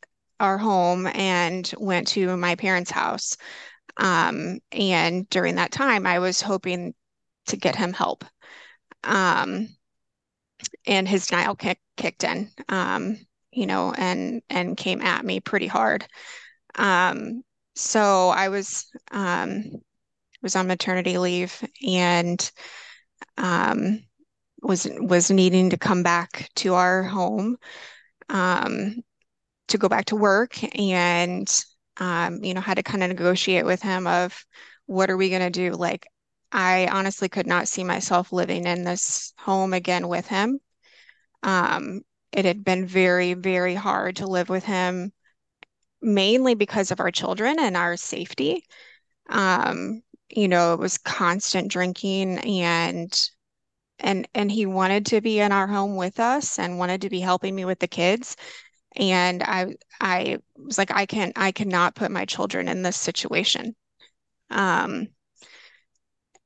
[0.42, 3.36] our home and went to my parents' house.
[3.96, 6.94] Um, and during that time, I was hoping
[7.46, 8.24] to get him help.
[9.04, 9.68] Um,
[10.86, 13.16] and his denial kick, kicked in, um,
[13.52, 16.06] you know, and and came at me pretty hard.
[16.76, 17.42] Um,
[17.74, 19.64] so I was um,
[20.42, 22.50] was on maternity leave and
[23.38, 24.02] um,
[24.62, 27.56] was was needing to come back to our home
[28.28, 29.02] um,
[29.68, 31.48] to go back to work, and
[31.98, 34.44] um, you know had to kind of negotiate with him of
[34.86, 35.72] what are we going to do?
[35.72, 36.06] Like
[36.52, 40.60] I honestly could not see myself living in this home again with him.
[41.42, 45.12] Um, it had been very, very hard to live with him
[46.02, 48.64] mainly because of our children and our safety.
[49.28, 53.12] Um, you know, it was constant drinking and
[53.98, 57.20] and and he wanted to be in our home with us and wanted to be
[57.20, 58.36] helping me with the kids.
[58.96, 63.74] And I I was like, I can I cannot put my children in this situation.
[64.50, 65.08] Um,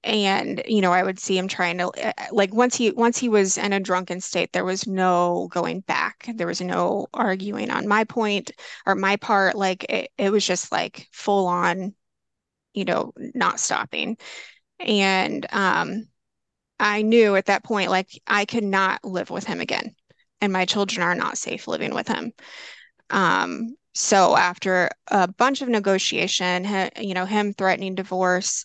[0.04, 3.28] and you know i would see him trying to uh, like once he once he
[3.28, 6.28] was in a drunken state there was no going back.
[6.34, 8.52] There was no arguing on my point
[8.86, 9.56] or my part.
[9.56, 11.94] Like it, it was just like full on
[12.74, 14.18] you know not stopping.
[14.80, 16.08] And um
[16.80, 19.94] i knew at that point like i could not live with him again
[20.40, 22.32] and my children are not safe living with him
[23.10, 26.66] um so after a bunch of negotiation
[27.00, 28.64] you know him threatening divorce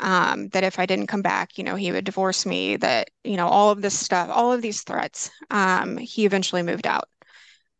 [0.00, 3.36] um, that if I didn't come back, you know, he would divorce me, that, you
[3.36, 7.04] know, all of this stuff, all of these threats, um, he eventually moved out.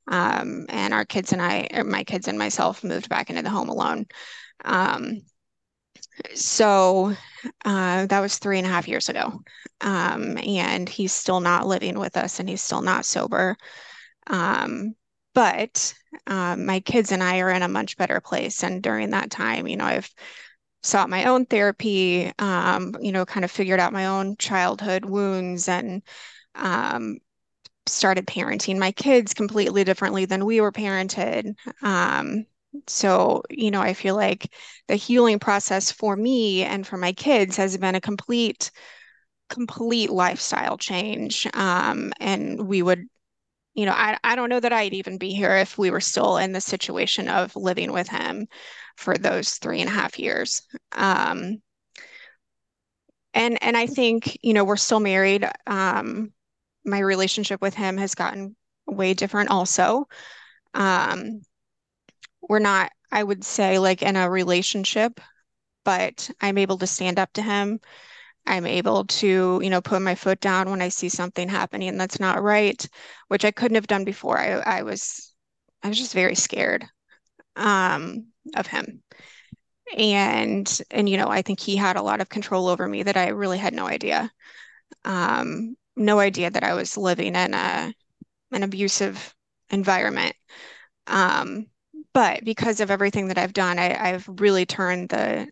[0.09, 3.69] Um, and our kids and I, my kids and myself moved back into the home
[3.69, 4.07] alone.
[4.65, 5.23] Um,
[6.35, 7.15] so
[7.65, 9.41] uh, that was three and a half years ago.
[9.81, 13.57] Um, and he's still not living with us and he's still not sober.
[14.29, 14.95] Um,
[15.35, 15.95] but
[16.29, 18.63] my kids and I are in a much better place.
[18.63, 20.11] And during that time, you know, I've
[20.83, 25.69] sought my own therapy, um, you know, kind of figured out my own childhood wounds
[25.69, 26.03] and
[26.55, 27.19] um,
[27.87, 31.55] started parenting my kids completely differently than we were parented.
[31.83, 32.47] Um,
[32.87, 34.53] so, you know, I feel like
[34.89, 38.71] the healing process for me and for my kids has been a complete,
[39.51, 41.47] complete lifestyle change.
[41.55, 43.07] Um, and we would
[43.75, 46.37] you know, I, I don't know that I'd even be here if we were still
[46.39, 48.49] in the situation of living with him
[48.97, 50.63] for those three and a half years.
[50.93, 51.63] Um,
[53.35, 55.49] and and I think you know we're still married.
[55.67, 56.33] Um,
[56.85, 58.57] my relationship with him has gotten
[58.87, 59.51] way different.
[59.51, 60.07] Also,
[60.75, 61.43] um,
[62.49, 62.93] we're not.
[63.11, 65.21] I would say like in a relationship,
[65.85, 67.81] but I'm able to stand up to him.
[68.47, 72.21] I'm able to, you know, put my foot down when I see something happening that's
[72.21, 72.89] not right,
[73.29, 74.39] which I couldn't have done before.
[74.39, 75.35] I, I was,
[75.83, 76.85] I was just very scared
[77.57, 79.03] um, of him.
[79.97, 83.17] And, and, you know, I think he had a lot of control over me that
[83.17, 84.31] I really had no idea.
[85.05, 87.95] Um, no idea that I was living in a,
[88.53, 89.35] an abusive
[89.71, 90.35] environment.
[91.07, 91.67] Um,
[92.15, 95.49] but because of everything that I've done, I, I've really turned the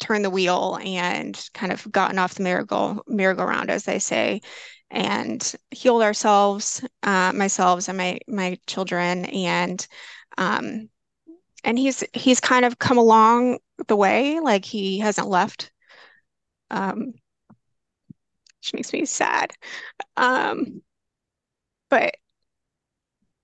[0.00, 4.42] turned the wheel and kind of gotten off the merry-go merry-go-round, as they say,
[4.90, 9.86] and healed ourselves, uh, myself and my my children, and
[10.38, 10.88] um,
[11.64, 13.58] and he's he's kind of come along
[13.88, 15.70] the way, like he hasn't left,
[16.70, 17.14] um,
[18.60, 19.52] which makes me sad.
[20.16, 20.82] Um,
[21.88, 22.16] but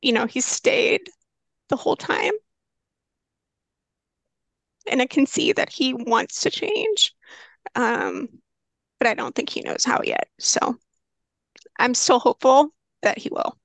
[0.01, 1.03] you know, he's stayed
[1.73, 2.33] the whole time
[4.87, 7.14] and I can see that he wants to change.
[7.75, 8.29] Um,
[8.99, 10.29] but I don't think he knows how yet.
[10.39, 10.77] So
[11.79, 12.68] I'm still hopeful
[13.03, 13.57] that he will.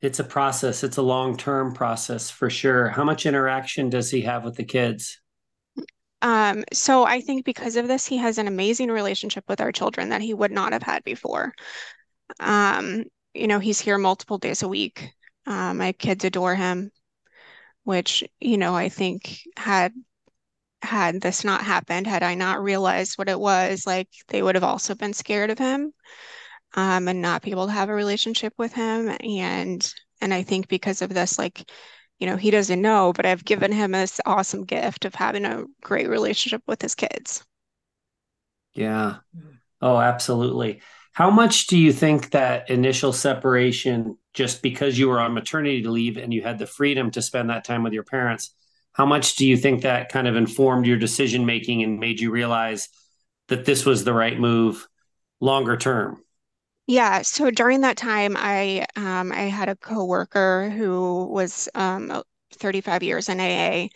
[0.00, 0.84] It's a process.
[0.84, 2.88] It's a long term process for sure.
[2.88, 5.20] How much interaction does he have with the kids?
[6.20, 10.08] Um, so I think because of this, he has an amazing relationship with our children
[10.08, 11.52] that he would not have had before.
[12.40, 13.04] Um,
[13.34, 15.12] you know, he's here multiple days a week.
[15.48, 16.92] Uh, my kids adore him,
[17.84, 19.94] which, you know, I think had
[20.82, 24.64] had this not happened, had I not realized what it was, like they would have
[24.64, 25.92] also been scared of him,
[26.74, 29.16] um, and not be able to have a relationship with him.
[29.20, 31.70] And and I think because of this, like,
[32.18, 35.64] you know, he doesn't know, but I've given him this awesome gift of having a
[35.82, 37.44] great relationship with his kids.
[38.74, 39.18] Yeah.
[39.80, 40.82] Oh, absolutely.
[41.12, 46.16] How much do you think that initial separation, just because you were on maternity leave
[46.16, 48.54] and you had the freedom to spend that time with your parents,
[48.92, 52.30] how much do you think that kind of informed your decision making and made you
[52.30, 52.88] realize
[53.48, 54.86] that this was the right move
[55.40, 56.22] longer term?
[56.86, 62.22] Yeah, so during that time, I um, I had a coworker who was um,
[62.54, 63.90] 35 years in AA,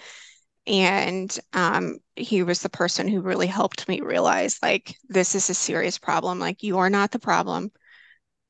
[0.67, 5.55] and um, he was the person who really helped me realize like this is a
[5.55, 6.39] serious problem.
[6.39, 7.73] Like you are not the problem,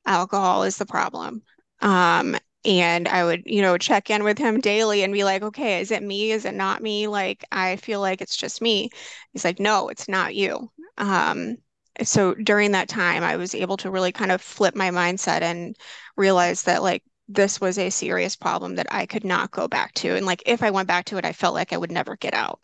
[0.05, 1.43] alcohol is the problem.
[1.83, 5.81] Um, and I would, you know, check in with him daily and be like, okay,
[5.81, 6.31] is it me?
[6.31, 7.07] Is it not me?
[7.07, 8.91] Like I feel like it's just me.
[9.33, 10.71] He's like, no, it's not you.
[10.97, 11.57] Um,
[12.03, 15.77] so during that time, I was able to really kind of flip my mindset and
[16.17, 20.15] realize that like this was a serious problem that I could not go back to.
[20.15, 22.33] And like if I went back to it, I felt like I would never get
[22.35, 22.61] out.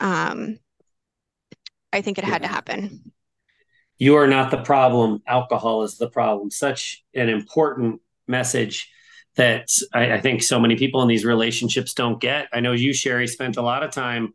[0.00, 0.58] Um,
[1.92, 2.32] I think it yeah.
[2.32, 3.12] had to happen.
[4.00, 5.22] You are not the problem.
[5.26, 6.50] Alcohol is the problem.
[6.50, 8.90] Such an important message
[9.36, 12.48] that I, I think so many people in these relationships don't get.
[12.50, 14.32] I know you, Sheri, spent a lot of time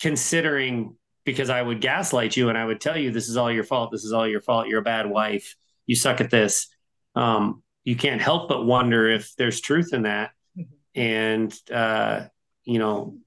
[0.00, 3.62] considering because I would gaslight you and I would tell you this is all your
[3.62, 3.92] fault.
[3.92, 4.68] This is all your fault.
[4.68, 5.54] You're a bad wife.
[5.84, 6.68] You suck at this.
[7.14, 10.30] Um, you can't help but wonder if there's truth in that.
[10.56, 11.00] Mm-hmm.
[11.00, 12.28] And uh,
[12.64, 13.18] you know,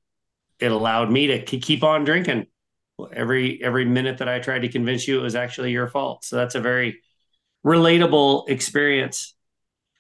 [0.60, 2.48] it allowed me to keep on drinking.
[3.14, 6.26] Every every minute that I tried to convince you it was actually your fault.
[6.26, 7.02] So that's a very
[7.66, 9.36] relatable experience.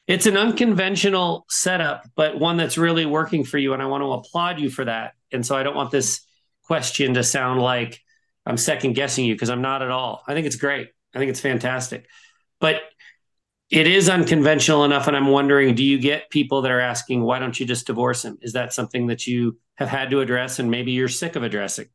[0.07, 4.11] It's an unconventional setup, but one that's really working for you, and I want to
[4.13, 5.13] applaud you for that.
[5.31, 6.21] And so I don't want this
[6.63, 8.01] question to sound like
[8.45, 10.23] I'm second guessing you because I'm not at all.
[10.27, 10.89] I think it's great.
[11.13, 12.07] I think it's fantastic.
[12.59, 12.81] But
[13.69, 15.07] it is unconventional enough.
[15.07, 18.23] And I'm wondering do you get people that are asking, why don't you just divorce
[18.23, 18.37] him?
[18.41, 21.87] Is that something that you have had to address and maybe you're sick of addressing?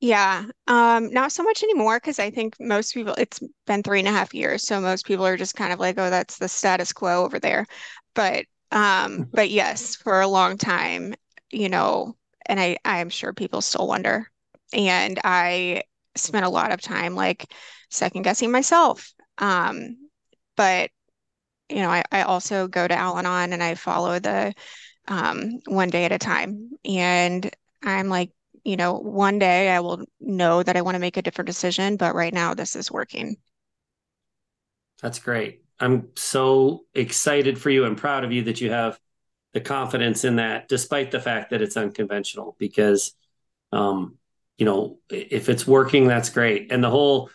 [0.00, 4.06] Yeah, um, not so much anymore because I think most people, it's been three and
[4.06, 4.64] a half years.
[4.64, 7.66] So most people are just kind of like, oh, that's the status quo over there.
[8.14, 11.14] But um, but yes, for a long time,
[11.50, 14.30] you know, and I I'm sure people still wonder.
[14.72, 15.82] And I
[16.14, 17.52] spent a lot of time like
[17.90, 19.12] second guessing myself.
[19.38, 19.96] Um,
[20.56, 20.90] but
[21.68, 24.54] you know, I, I also go to Al-Anon and I follow the
[25.08, 26.70] um, one day at a time.
[26.84, 27.50] And
[27.82, 28.32] I'm like,
[28.68, 31.96] you know, one day I will know that I want to make a different decision,
[31.96, 33.36] but right now this is working.
[35.00, 35.62] That's great.
[35.80, 39.00] I'm so excited for you and proud of you that you have
[39.54, 43.14] the confidence in that, despite the fact that it's unconventional, because,
[43.72, 44.18] um,
[44.58, 46.70] you know, if it's working, that's great.
[46.70, 47.30] And the whole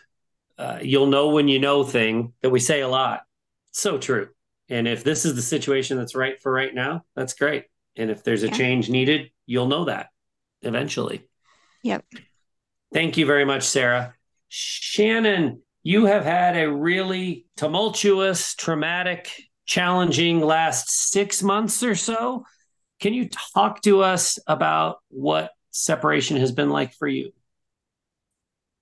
[0.59, 3.23] uh, you'll know when you know thing that we say a lot,
[3.71, 4.29] so true.
[4.69, 7.65] And if this is the situation that's right for right now, that's great.
[7.95, 8.53] And if there's a yeah.
[8.53, 10.09] change needed, you'll know that
[10.63, 11.27] eventually.
[11.83, 12.05] Yep.
[12.93, 14.15] Thank you very much, Sarah.
[14.49, 19.31] Shannon, you have had a really tumultuous, traumatic
[19.65, 22.45] challenging last six months or so.
[22.99, 27.31] Can you talk to us about what separation has been like for you?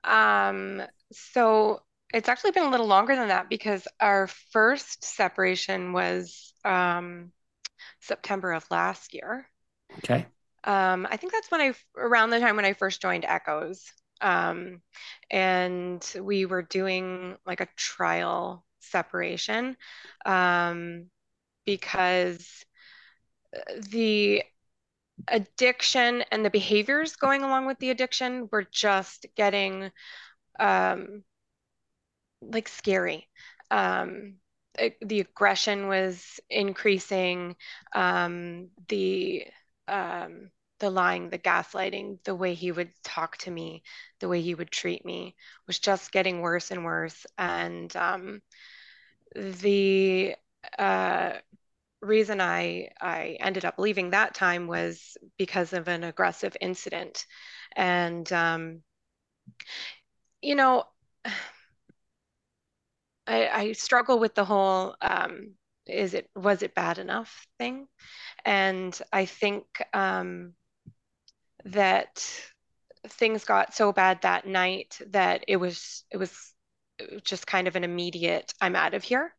[0.04, 1.82] Um, so
[2.14, 7.32] it's actually been a little longer than that because our first separation was um,
[8.02, 9.48] September of last year.
[10.00, 10.26] Okay.
[10.64, 13.92] Um, I think that's when I, around the time when I first joined Echoes.
[14.22, 14.82] Um,
[15.32, 19.76] and we were doing like a trial separation
[20.26, 21.06] um,
[21.66, 22.66] because
[23.90, 24.44] the
[25.28, 29.92] addiction and the behaviors going along with the addiction were just getting
[30.60, 31.24] um,
[32.42, 33.28] like scary.
[33.70, 34.36] Um,
[34.78, 37.56] it, the aggression was increasing.
[37.94, 39.46] Um, the
[39.92, 43.84] um, the lying, the gaslighting, the way he would talk to me,
[44.22, 45.36] the way he would treat me
[45.68, 47.28] was just getting worse and worse.
[47.38, 48.42] And um,
[49.36, 50.36] the
[50.78, 51.34] uh,
[52.02, 57.26] reason I I ended up leaving that time was because of an aggressive incident,
[57.76, 58.84] and um,
[60.42, 60.86] you know,
[63.28, 65.56] I, I struggle with the whole um,
[65.86, 67.88] is it was it bad enough thing,
[68.46, 70.54] and I think um,
[71.66, 72.26] that
[73.08, 76.54] things got so bad that night that it was it was
[77.24, 79.34] just kind of an immediate I'm out of here.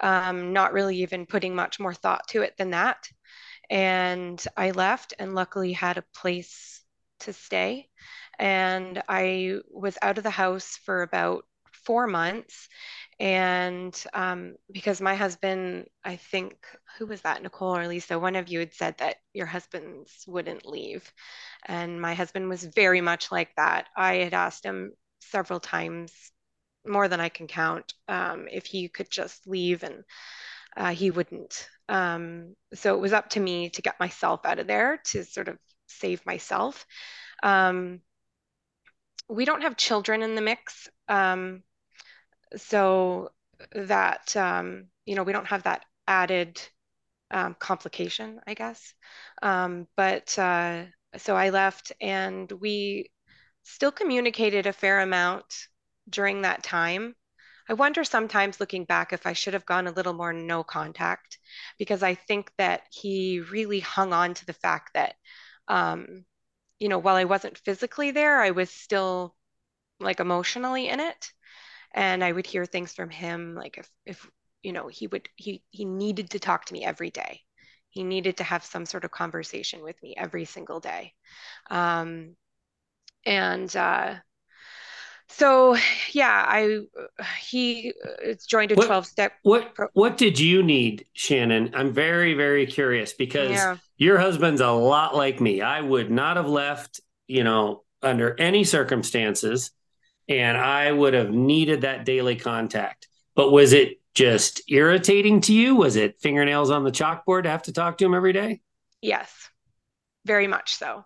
[0.00, 3.08] Um, not really even putting much more thought to it than that.
[3.70, 6.82] And I left and luckily had a place
[7.20, 7.88] to stay.
[8.38, 11.44] And I was out of the house for about
[11.86, 12.68] four months.
[13.18, 16.54] And um, because my husband, I think,
[16.98, 18.18] who was that, Nicole or Lisa?
[18.18, 21.10] One of you had said that your husbands wouldn't leave.
[21.66, 23.86] And my husband was very much like that.
[23.96, 26.12] I had asked him several times,
[26.86, 30.04] more than I can count, um, if he could just leave, and
[30.76, 31.68] uh, he wouldn't.
[31.88, 35.48] Um, so it was up to me to get myself out of there to sort
[35.48, 36.86] of save myself.
[37.42, 38.00] Um,
[39.28, 40.88] we don't have children in the mix.
[41.08, 41.62] Um,
[42.56, 43.30] so
[43.72, 46.60] that, um, you know, we don't have that added
[47.30, 48.94] um, complication, I guess.
[49.42, 50.84] Um, but uh,
[51.18, 53.10] so I left and we
[53.64, 55.68] still communicated a fair amount
[56.08, 57.16] during that time.
[57.68, 61.38] I wonder sometimes looking back if I should have gone a little more no contact
[61.78, 65.16] because I think that he really hung on to the fact that,
[65.68, 66.24] um,
[66.80, 69.36] you know, while I wasn't physically there, I was still
[70.00, 71.32] like emotionally in it.
[71.96, 74.30] And I would hear things from him like if, if,
[74.62, 77.42] you know, he would, he, he needed to talk to me every day.
[77.90, 81.14] He needed to have some sort of conversation with me every single day.
[81.70, 82.36] Um,
[83.26, 84.16] and, uh,
[85.28, 85.76] so
[86.12, 86.80] yeah, I
[87.40, 87.92] he
[88.48, 89.32] joined a What 12 step.
[89.42, 91.74] what pro- what did you need, Shannon?
[91.74, 93.78] I'm very very curious because Yeah.
[93.96, 95.60] your husband's a lot like me.
[95.62, 99.70] I would not have left, you know, under any circumstances,
[100.28, 103.08] and I would have needed that daily contact.
[103.34, 105.76] But was it just irritating to you?
[105.76, 108.60] Was it fingernails on the chalkboard to have to talk to him every day?
[109.02, 109.30] Yes,
[110.24, 111.04] very much so.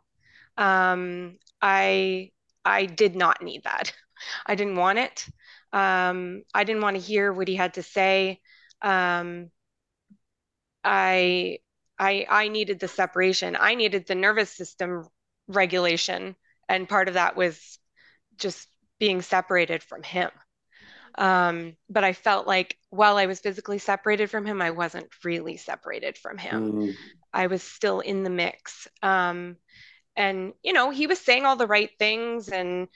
[0.56, 2.30] Um, I
[2.64, 3.92] I did not need that.
[4.46, 5.26] I didn't want it.
[5.72, 8.40] Um, I didn't want to hear what he had to say.
[8.82, 9.50] Um,
[10.84, 11.58] I
[11.98, 13.56] I I needed the separation.
[13.58, 15.06] I needed the nervous system
[15.48, 16.36] regulation,
[16.68, 17.78] and part of that was
[18.36, 18.68] just
[19.00, 20.30] being separated from him.
[21.18, 25.56] Um, but I felt like while I was physically separated from him, I wasn't really
[25.56, 26.72] separated from him.
[26.72, 26.94] Mm,
[27.32, 28.86] I was still in the mix.
[29.02, 29.56] Um,
[30.14, 32.86] and, you know, he was saying all the right things and,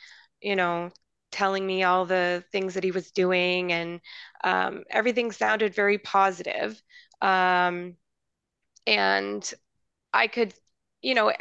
[0.41, 0.91] you know,
[1.33, 4.01] telling me all the things that he was doing, and
[4.45, 6.81] um, everything sounded very positive.
[7.21, 7.97] Um,
[8.87, 9.53] and
[10.13, 10.55] I could,
[11.03, 11.33] you know,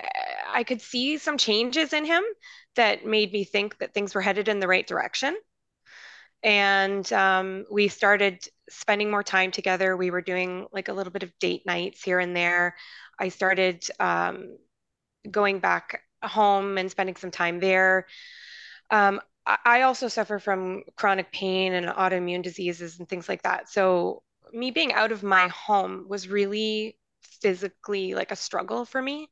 [0.54, 2.24] I could see some changes in him
[2.76, 5.36] that made me think that things were headed in the right direction.
[6.44, 9.96] And um, we started spending more time together.
[9.96, 12.76] We were doing like a little bit of date nights here and there.
[13.20, 14.58] I started um,
[15.30, 18.08] going back home and spending some time there.
[18.92, 23.70] Um, I also suffer from chronic pain and autoimmune diseases and things like that.
[23.70, 24.24] So
[24.54, 26.98] me being out of my home was really
[27.42, 29.30] physically like a struggle for me.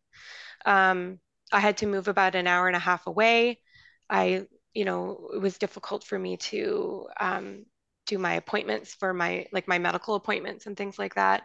[0.66, 1.20] Um,
[1.52, 3.60] I had to move about an hour and a half away.
[4.10, 7.66] I, you know, it was difficult for me to um,
[8.06, 11.44] do my appointments for my like my medical appointments and things like that.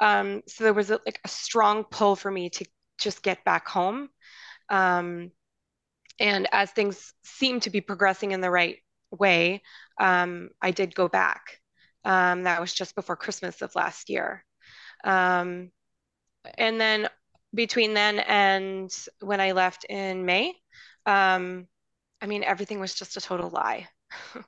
[0.00, 2.66] Um, so there was a, like a strong pull for me to
[2.98, 4.08] just get back home.
[4.68, 5.30] Um,
[6.18, 8.78] and as things seemed to be progressing in the right
[9.10, 9.62] way,
[10.00, 11.60] um, I did go back.
[12.04, 14.44] Um, that was just before Christmas of last year.
[15.04, 15.70] Um,
[16.56, 17.08] and then
[17.56, 20.54] between then and when I left in May,
[21.06, 21.68] um,
[22.22, 23.88] I mean, everything was just a total lie.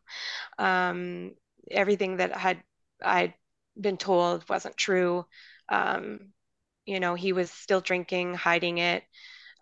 [0.59, 1.34] Um,
[1.70, 2.62] everything that had
[3.04, 3.34] I'd
[3.80, 5.26] been told wasn't true.
[5.68, 6.32] Um,
[6.86, 9.04] you know, he was still drinking, hiding it.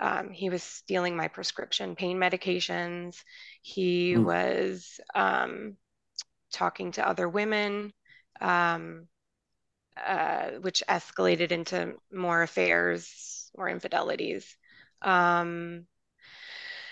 [0.00, 3.16] Um, he was stealing my prescription pain medications.
[3.62, 5.78] He mm, was um,
[6.52, 7.92] talking to other women,
[8.40, 9.08] um,
[10.04, 14.56] uh, which escalated into more affairs or infidelities.
[15.02, 15.86] Um,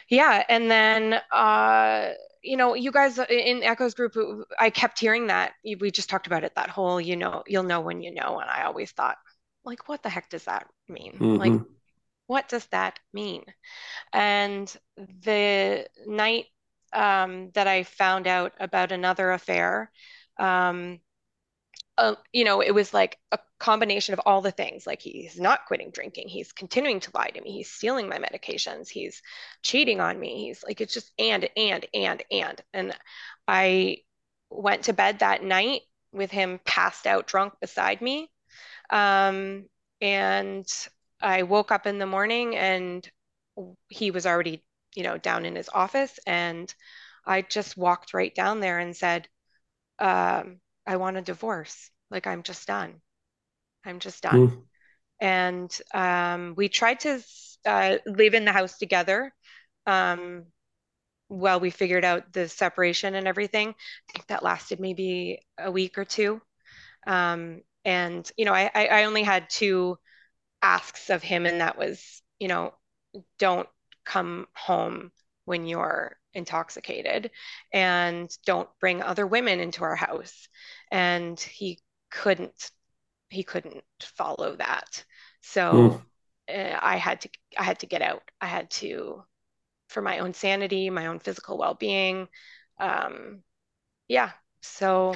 [0.08, 2.10] yeah, and then uh,
[2.42, 4.14] you know, you guys in Echoes group,
[4.58, 5.54] I kept hearing that.
[5.80, 8.38] We just talked about it, that whole, you know, you'll know when you know.
[8.38, 9.16] And I always thought,
[9.64, 11.24] like, what the heck does that mean?
[11.34, 11.64] Like, mhm.
[12.26, 13.44] what does that mean?
[14.12, 16.46] And the night
[16.92, 19.90] um, that I found out about another affair,
[20.38, 21.00] um,
[21.96, 24.86] uh, you know, it was like a combination of all the things.
[24.86, 28.88] Like he's not quitting drinking, he's continuing to lie to me, he's stealing my medications,
[28.88, 29.22] he's
[29.62, 30.46] cheating on me.
[30.46, 32.60] He's like, it's just and, and, and, and.
[32.72, 32.96] And
[33.46, 33.98] I
[34.50, 38.30] went to bed that night with him passed out drunk beside me.
[38.90, 39.66] Um,
[40.00, 40.66] and
[41.20, 43.08] I woke up in the morning and
[43.88, 44.64] he was already,
[44.94, 46.72] you know, down in his office and
[47.26, 49.28] I just walked right down there and said,
[49.98, 51.90] um, I want a divorce.
[52.10, 53.00] Like I'm just done.
[53.84, 54.48] I'm just done.
[54.48, 54.62] Mm.
[55.20, 57.22] And um, we tried to
[57.66, 59.32] uh, live in the house together
[59.86, 60.44] um,
[61.28, 63.68] while we figured out the separation and everything.
[63.68, 66.40] I think that lasted maybe a week or two.
[67.06, 69.98] Um, and you know, I, I only had two
[70.62, 72.72] asks of him, and that was, you know,
[73.38, 73.68] don't
[74.04, 75.10] come home
[75.44, 77.30] when you're intoxicated
[77.72, 80.48] and don't bring other women into our house.
[80.90, 81.80] And he
[82.10, 82.70] couldn't
[83.30, 85.04] he couldn't follow that.
[85.42, 86.02] So
[86.48, 87.28] uh, i had to
[87.58, 88.22] i had to get out.
[88.40, 89.24] I had to
[89.88, 92.28] for my own sanity my own physical well-being
[92.80, 93.42] um
[94.08, 94.30] yeah.
[94.62, 95.14] So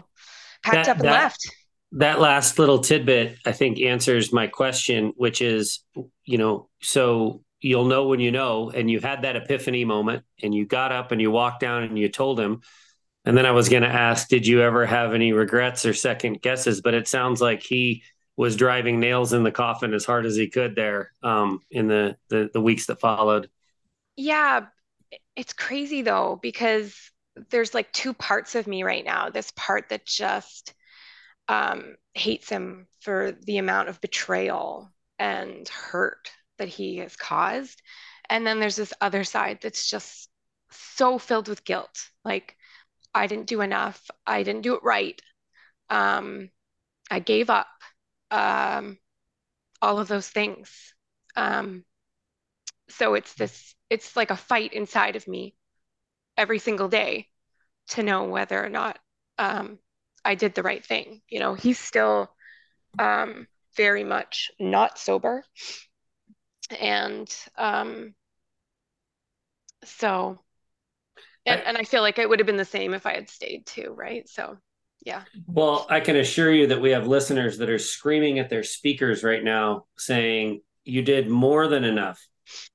[0.63, 1.55] packed that, up and that, left.
[1.93, 5.81] that last little tidbit i think answers my question which is
[6.25, 8.71] you know so you'll know when you know.
[8.71, 11.99] And you had that epiphany moment and you got up and you walked down and
[11.99, 12.63] you told him.
[13.25, 16.41] And then i was going to ask did you ever have any regrets or second
[16.41, 16.81] guesses?
[16.81, 18.03] But it sounds like he
[18.37, 22.17] was driving nails in the coffin as hard as he could there um, in the,
[22.29, 23.51] the the weeks that followed.
[24.17, 24.67] Yeah.
[25.37, 26.97] It's crazy though because
[27.51, 29.31] there's like two parts of me right now.
[29.31, 30.73] This part that just
[31.49, 37.81] um, hates him for the amount of betrayal and hurt that he has caused.
[38.29, 40.29] And then there's this other side that's just
[40.71, 42.09] so filled with guilt.
[42.25, 42.57] Like,
[43.15, 44.03] I didn't do enough.
[44.27, 45.21] I didn't do it right.
[45.89, 46.51] Um,
[47.11, 47.69] I gave up.
[48.31, 48.99] Um,
[49.81, 50.95] all of those things.
[51.37, 51.85] Um,
[52.89, 55.55] so it's this, it's like a fight inside of me
[56.37, 57.29] every single day
[57.89, 58.99] to know whether or not
[59.39, 59.79] um,
[60.25, 61.21] I did the right thing.
[61.29, 62.31] You know, he's still
[62.99, 63.47] um,
[63.77, 65.45] very much not sober
[66.71, 68.15] and um,
[69.85, 70.39] so
[71.47, 73.31] and, I, and I feel like it would have been the same if I had
[73.31, 74.29] stayed too, right?
[74.29, 74.59] So
[75.05, 75.23] yeah.
[75.47, 79.23] Well, I can assure you that we have listeners that are screaming at their speakers
[79.23, 82.27] right now saying you did more than enough.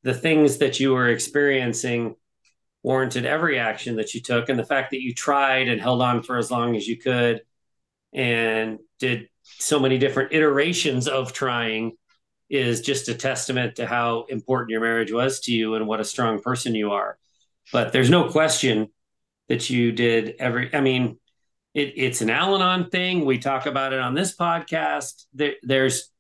[0.04, 2.16] The things that you were experiencing
[2.82, 6.22] warranted every action that you took and the fact that you tried and held on
[6.22, 7.42] for as long as you could
[8.14, 11.94] and did so many different iterations of trying
[12.54, 16.06] is just a testament to how important your marriage was to you and what a
[16.06, 17.18] strong person you are.
[17.72, 18.90] But there's no question
[19.50, 21.18] that you did every, I mean,
[21.74, 23.26] it, it's an Al Anon thing.
[23.26, 25.26] We talk about it on this podcast.
[25.34, 26.12] There, there's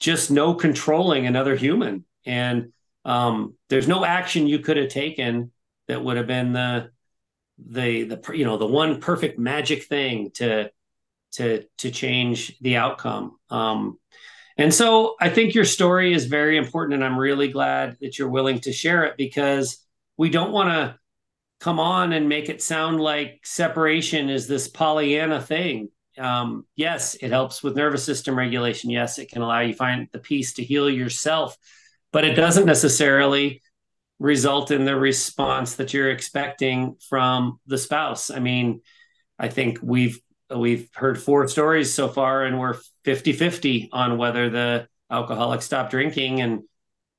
[0.00, 2.04] just no controlling another human.
[2.26, 2.74] And
[3.06, 5.50] um, there's no action you could have taken
[5.88, 6.90] that would have been the,
[7.56, 10.70] the, the, you know, the one perfect magic thing to,
[11.32, 13.38] to, to change the outcome.
[13.48, 13.98] Um,
[14.60, 16.94] and so I think your story is very important.
[16.94, 19.82] And I'm really glad that you're willing to share it because
[20.18, 20.98] we don't want to
[21.60, 25.88] come on and make it sound like separation is this Pollyanna thing.
[26.18, 28.90] Um, yes, it helps with nervous system regulation.
[28.90, 31.56] Yes, it can allow you find the peace to heal yourself,
[32.12, 33.62] but it doesn't necessarily
[34.18, 38.30] result in the response that you're expecting from the spouse.
[38.30, 38.82] I mean,
[39.38, 40.20] I think we've
[40.54, 46.40] we've heard four stories so far and we're 50-50 on whether the alcoholic stopped drinking
[46.40, 46.62] and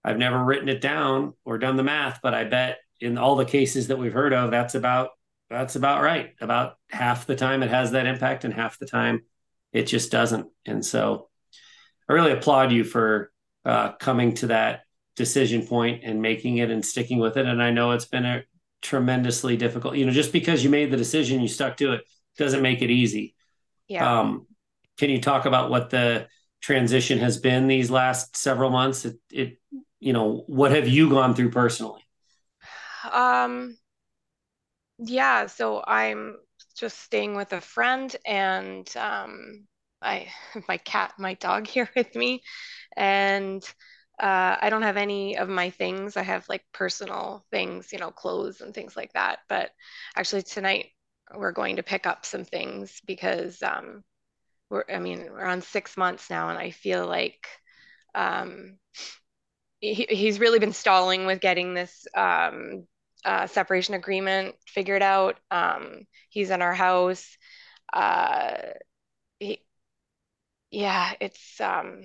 [0.03, 3.45] i've never written it down or done the math but i bet in all the
[3.45, 5.09] cases that we've heard of that's about
[5.51, 6.33] that's about right.
[6.39, 9.23] About half the time it has that impact and half the time
[9.73, 10.47] it just doesn't.
[10.65, 11.27] And so
[12.09, 13.31] i really applaud you for
[13.63, 14.81] uh, coming to that
[15.15, 17.45] decision point and making it and sticking with it.
[17.45, 18.43] And i know it's been a
[18.81, 22.01] tremendously difficult you know just because you made the decision you stuck to it
[22.37, 23.35] doesn't make it easy.
[23.87, 24.19] Yeah.
[24.19, 24.47] Um,
[24.97, 26.27] can you talk about what the
[26.61, 29.05] transition has been these last several months?
[29.05, 29.57] It, it,
[29.99, 32.05] you know, what have you gone through personally?
[33.11, 33.77] Um,
[34.99, 36.37] yeah, so I'm
[36.75, 39.67] just staying with a friend and um,
[40.01, 40.27] I
[40.67, 42.43] my cat, my dog here with me,
[42.95, 43.63] and
[44.21, 46.17] uh, I don't have any of my things.
[46.17, 49.39] I have like personal things, you know, clothes and things like that.
[49.49, 49.71] But
[50.15, 50.87] actually, tonight
[51.35, 54.03] we're going to pick up some things because um,
[54.69, 57.47] we're I mean we're on six months now, and I feel like
[58.15, 58.77] um,
[59.79, 62.85] he, he's really been stalling with getting this um,
[63.25, 65.39] uh, separation agreement figured out.
[65.49, 67.37] Um, he's in our house.
[67.93, 68.53] Uh,
[69.39, 69.63] he,
[70.71, 72.03] yeah, it's um,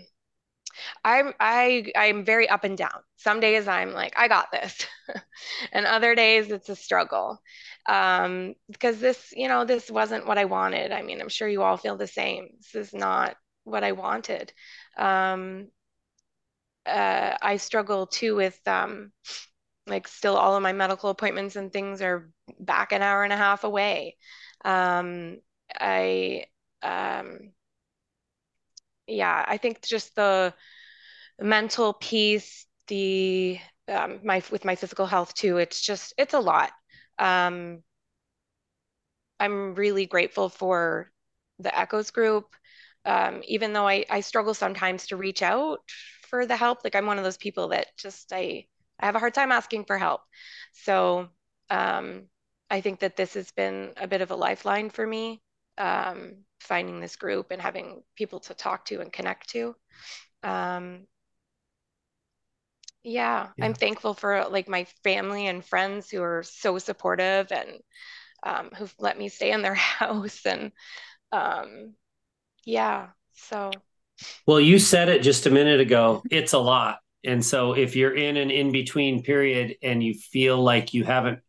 [1.04, 3.00] I'm I I'm very up and down.
[3.16, 4.86] Some days I'm like, I got this.
[5.72, 7.40] and other days it's a struggle.
[7.88, 10.92] Um, because this, you know, this wasn't what I wanted.
[10.92, 12.48] I mean, I'm sure you all feel the same.
[12.58, 14.52] This is not what I wanted.
[14.98, 15.68] Um,
[16.86, 19.12] uh, I struggle too with um,
[19.86, 23.36] like still all of my medical appointments and things are back an hour and a
[23.36, 24.16] half away.
[24.64, 25.38] Um,
[25.74, 26.46] I
[26.82, 27.52] um,
[29.06, 30.54] yeah, I think just the
[31.40, 35.58] mental piece, the um, my with my physical health too.
[35.58, 36.72] It's just it's a lot.
[37.18, 37.82] Um,
[39.40, 41.10] I'm really grateful for
[41.58, 42.54] the Echoes group.
[43.04, 45.80] Um, even though I, I struggle sometimes to reach out
[46.28, 48.66] for the help, like I'm one of those people that just I
[48.98, 50.22] I have a hard time asking for help.
[50.72, 51.28] So
[51.70, 52.24] um,
[52.70, 55.42] I think that this has been a bit of a lifeline for me,
[55.78, 59.74] um, finding this group and having people to talk to and connect to.
[60.42, 61.06] Um,
[63.02, 67.70] yeah, yeah, I'm thankful for like my family and friends who are so supportive and
[68.42, 70.72] um, who've let me stay in their house and
[71.32, 71.94] um,
[72.64, 73.70] yeah, so.
[74.46, 76.22] Well, you said it just a minute ago.
[76.30, 76.98] It's a lot.
[77.24, 81.40] And so if you're in an in between period and you feel like you haven't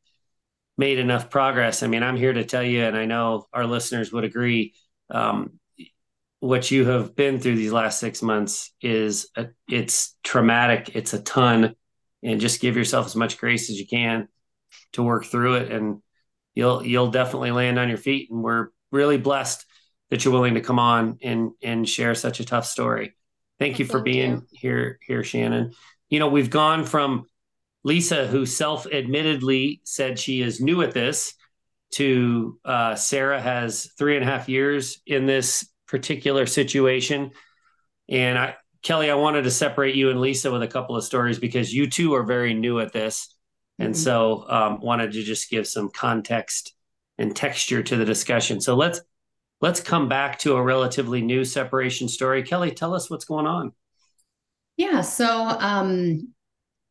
[0.78, 4.12] made enough progress, I mean, I'm here to tell you, and I know our listeners
[4.12, 4.74] would agree.
[5.10, 5.60] Um,
[6.40, 10.92] what you have been through these last six months is a, it's traumatic.
[10.96, 11.76] It's a ton,
[12.24, 14.28] and just give yourself as much grace as you can
[14.94, 16.02] to work through it, and
[16.54, 18.30] you'll you'll definitely land on your feet.
[18.30, 19.66] And we're really blessed
[20.10, 23.16] that you're willing to come on and and share such a tough story.
[23.60, 24.48] Thank you for Thank being you.
[24.52, 25.74] here here, Shannon.
[26.10, 27.26] You know, we've gone from
[27.84, 31.34] Lisa, who self-admittedly said she is new at this,
[31.92, 37.32] to uh, Sarah has three and a half years in this particular situation.
[38.10, 41.40] And I, Kelly, I wanted to separate you and Lisa with a couple of stories
[41.40, 43.34] because you two are very new at this.
[43.80, 44.04] And mm-hmm.
[44.04, 46.74] so um, wanted to just give some context
[47.18, 48.62] and texture to the discussion.
[48.62, 49.02] So let's
[49.62, 52.44] let's come back to a relatively new separation story.
[52.44, 53.72] Kelly, tell us what's going on.
[54.78, 56.34] Yeah, so um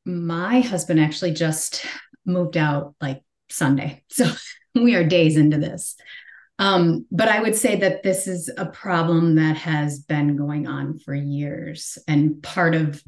[0.05, 1.85] my husband actually just
[2.25, 4.03] moved out like Sunday.
[4.09, 4.31] So
[4.83, 5.97] we are days into this.
[6.59, 10.99] Um, but I would say that this is a problem that has been going on
[10.99, 11.99] for years.
[12.09, 13.03] And part of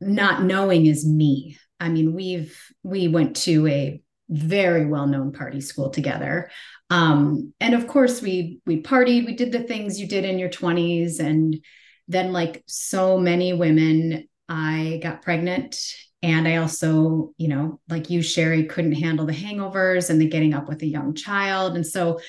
[0.00, 1.58] not knowing is me.
[1.80, 6.50] I mean, we've we went to a very well-known party school together.
[6.90, 10.48] Um, and of course we we partied, we did the things you did in your
[10.48, 11.18] 20s.
[11.18, 11.58] And
[12.06, 15.76] then, like so many women, I got pregnant
[16.22, 20.54] and I also, you know, like you, Sheri, couldn't handle the hangovers and the getting
[20.54, 21.74] up with a young child.
[21.74, 22.20] And so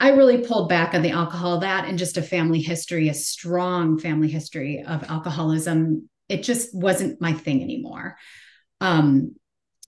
[0.00, 3.98] I really pulled back on the alcohol, that and just a family history, a strong
[3.98, 6.08] family history of alcoholism.
[6.28, 8.16] It just wasn't my thing anymore.
[8.80, 9.36] Um,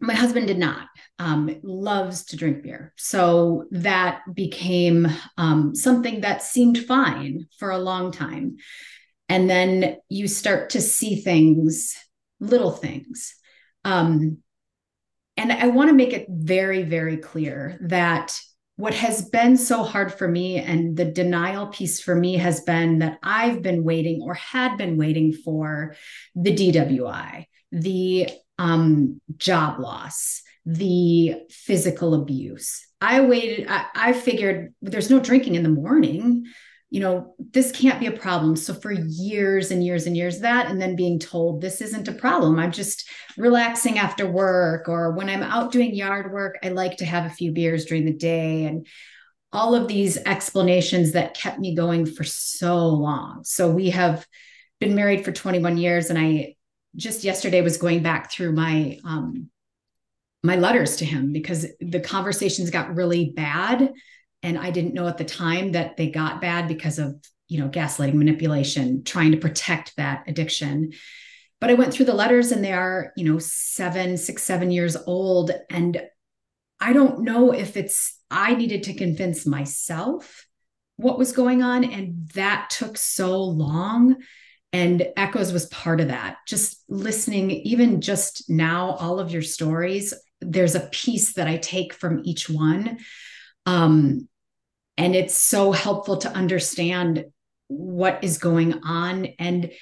[0.00, 0.88] my husband did not
[1.18, 5.06] um, loves to drink beer so that became
[5.38, 8.56] um, something that seemed fine for a long time
[9.28, 11.96] and then you start to see things
[12.40, 13.35] little things
[13.86, 14.38] um,
[15.36, 18.36] and I want to make it very, very clear that
[18.74, 22.98] what has been so hard for me and the denial piece for me has been
[22.98, 25.94] that I've been waiting or had been waiting for
[26.34, 28.28] the DWI, the
[28.58, 32.84] um, job loss, the physical abuse.
[33.00, 36.44] I waited, I, I figured there's no drinking in the morning
[36.90, 38.54] you know, this can't be a problem.
[38.54, 42.12] So for years and years and years that, and then being told this isn't a
[42.12, 42.58] problem.
[42.58, 47.04] I'm just relaxing after work, or when I'm out doing yard work, I like to
[47.04, 48.64] have a few beers during the day.
[48.64, 48.86] And
[49.52, 53.42] all of these explanations that kept me going for so long.
[53.44, 54.26] So we have
[54.80, 56.54] been married for 21 years, and I
[56.94, 59.50] just yesterday was going back through my um,
[60.42, 63.92] my letters to him because the conversations got really bad
[64.46, 67.16] and i didn't know at the time that they got bad because of
[67.48, 70.92] you know gaslighting manipulation trying to protect that addiction.
[71.60, 74.96] But i went through the letters and they are you know seven six seven years
[75.06, 75.50] old.
[75.70, 76.00] And
[76.80, 80.46] i don't know if it's i needed to convince myself
[80.96, 81.84] what was going on.
[81.84, 84.16] And that took so long.
[84.72, 86.38] And echoes was part of that.
[86.46, 91.94] Just listening even just now all of your stories there's a piece that i take
[91.94, 92.98] from each one.
[93.64, 94.28] Um,
[94.96, 97.26] and it's so helpful to understand
[97.68, 99.26] what is going on.
[99.38, 99.72] And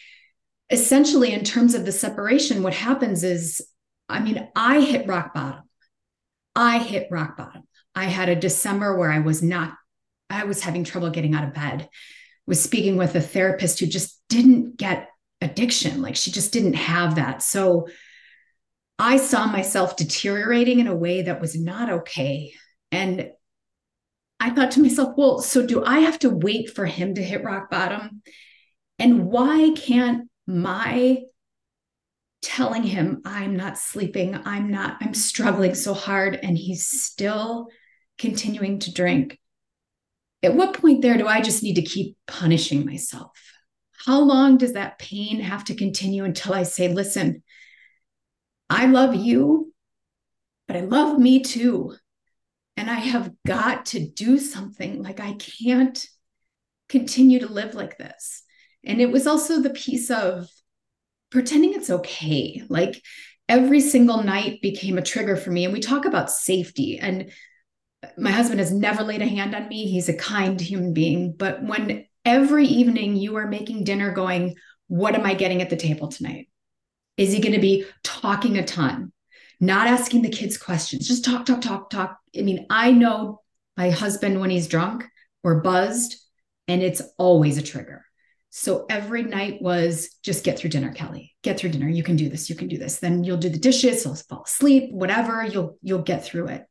[0.71, 3.67] essentially, in terms of the separation, what happens is,
[4.09, 5.63] I mean, I hit rock bottom.
[6.57, 7.63] I hit rock bottom.
[7.95, 9.75] I had a December where I was not,
[10.31, 11.89] I was having trouble getting out of bed,
[12.47, 15.09] was speaking with a therapist who just didn't get
[15.41, 16.03] addiction.
[16.03, 17.43] Like she just didn't have that.
[17.43, 17.89] So
[18.99, 22.53] I saw myself deteriorating in a way that was not okay.
[22.91, 23.31] And
[24.45, 27.43] I thought to myself, well, so do I have to wait for him to hit
[27.43, 28.21] rock bottom?
[28.99, 31.23] And why can't my
[32.43, 37.69] telling him, I'm not sleeping, I'm not, I'm struggling so hard, and he's still
[38.19, 39.41] continuing to drink.
[40.43, 43.31] At what point there do I just need to keep punishing myself?
[44.05, 47.43] How long does that pain have to continue until I say, listen,
[48.69, 49.73] I love you,
[50.69, 51.97] but I love me too.
[52.77, 55.03] And I have got to do something.
[55.03, 56.05] Like I can't
[56.89, 58.43] continue to live like this.
[58.85, 60.49] And it was also the piece of
[61.31, 62.63] pretending it's okay.
[62.69, 63.03] Like
[63.49, 65.65] every single night became a trigger for me.
[65.65, 66.99] And we talk about safety.
[66.99, 67.31] And
[68.19, 69.87] my husband has never laid a hand on me.
[69.87, 71.35] He's a kind human being.
[71.37, 74.57] But when every evening you are making dinner going,
[74.89, 76.49] what am I getting at the table tonight?
[77.17, 79.13] Is he going to be talking a ton,
[79.67, 82.19] not asking the kids questions, just talk, talk, talk, talk?
[82.37, 83.41] I mean, I know
[83.77, 85.05] my husband when he's drunk
[85.43, 86.17] or buzzed,
[86.69, 88.05] and it's always a trigger.
[88.51, 91.35] So every night was just get through dinner, Kelly.
[91.43, 91.89] Get through dinner.
[91.89, 92.49] You can do this.
[92.49, 93.01] You can do this.
[93.01, 94.05] Then you'll do the dishes.
[94.05, 94.93] You'll fall asleep.
[94.93, 95.45] Whatever.
[95.45, 96.65] You'll you'll get through it.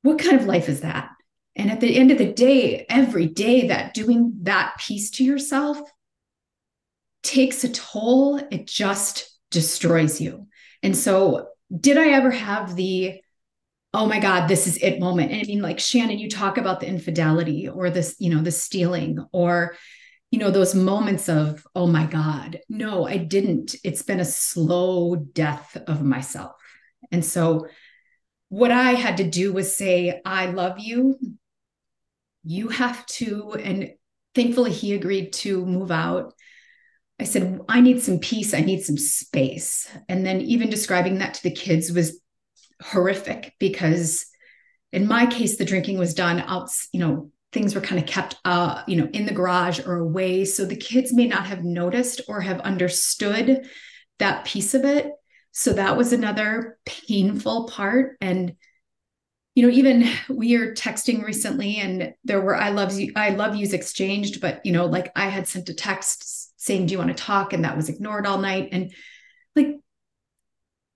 [0.00, 1.10] What kind of life is that?
[1.54, 5.78] And at the end of the day, every day that doing that piece to yourself
[7.22, 10.46] takes a toll, it just destroys you.
[10.82, 13.20] And so, did I ever have the,
[13.92, 15.32] oh my God, this is it moment?
[15.32, 18.50] And I mean, like Shannon, you talk about the infidelity or this, you know, the
[18.50, 19.76] stealing or,
[20.30, 22.60] you know, those moments of, oh my God.
[22.68, 23.76] No, I didn't.
[23.84, 26.52] It's been a slow death of myself.
[27.12, 27.66] And so,
[28.48, 31.18] what I had to do was say, I love you.
[32.44, 33.90] You have to, and
[34.34, 36.33] thankfully he agreed to move out
[37.20, 38.54] I said, I need some peace.
[38.54, 39.88] I need some space.
[40.08, 42.20] And then even describing that to the kids was
[42.82, 44.26] horrific because
[44.92, 48.36] in my case, the drinking was done out, you know, things were kind of kept
[48.44, 50.44] uh, you know, in the garage or away.
[50.44, 53.68] So the kids may not have noticed or have understood
[54.18, 55.10] that piece of it.
[55.52, 58.16] So that was another painful part.
[58.20, 58.54] And
[59.54, 63.54] you know, even we are texting recently and there were I love you, I love
[63.54, 67.16] yous exchanged, but you know, like I had sent a text saying, Do you want
[67.16, 67.52] to talk?
[67.52, 68.70] And that was ignored all night.
[68.72, 68.92] And
[69.54, 69.76] like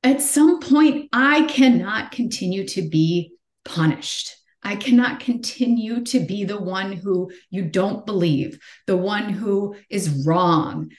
[0.03, 4.35] at some point, I cannot continue to be punished.
[4.63, 10.27] I cannot continue to be the one who you don't believe, the one who is
[10.27, 10.91] wrong.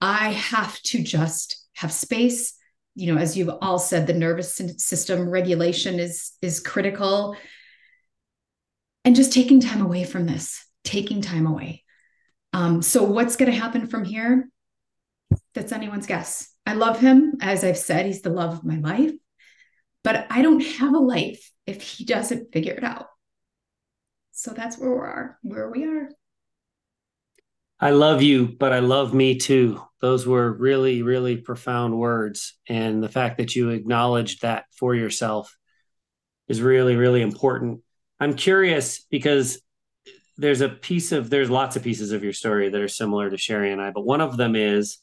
[0.00, 2.54] I have to just have space.
[2.94, 7.36] You know, as you've all said, the nervous system regulation is is critical.
[9.04, 11.81] And just taking time away from this, taking time away.
[12.52, 14.48] Um, so what's going to happen from here?
[15.54, 16.52] That's anyone's guess.
[16.66, 17.34] I love him.
[17.40, 19.12] As I've said, he's the love of my life.
[20.04, 23.06] But I don't have a life if he doesn't figure it out.
[24.32, 26.08] So that's where we are, where we are.
[27.78, 29.82] I love you, but I love me too.
[30.00, 32.54] Those were really, really profound words.
[32.68, 35.56] And the fact that you acknowledged that for yourself
[36.48, 37.80] is really, really important.
[38.20, 39.60] I'm curious because
[40.36, 43.36] there's a piece of there's lots of pieces of your story that are similar to
[43.36, 44.98] Sheri and I, but one of them is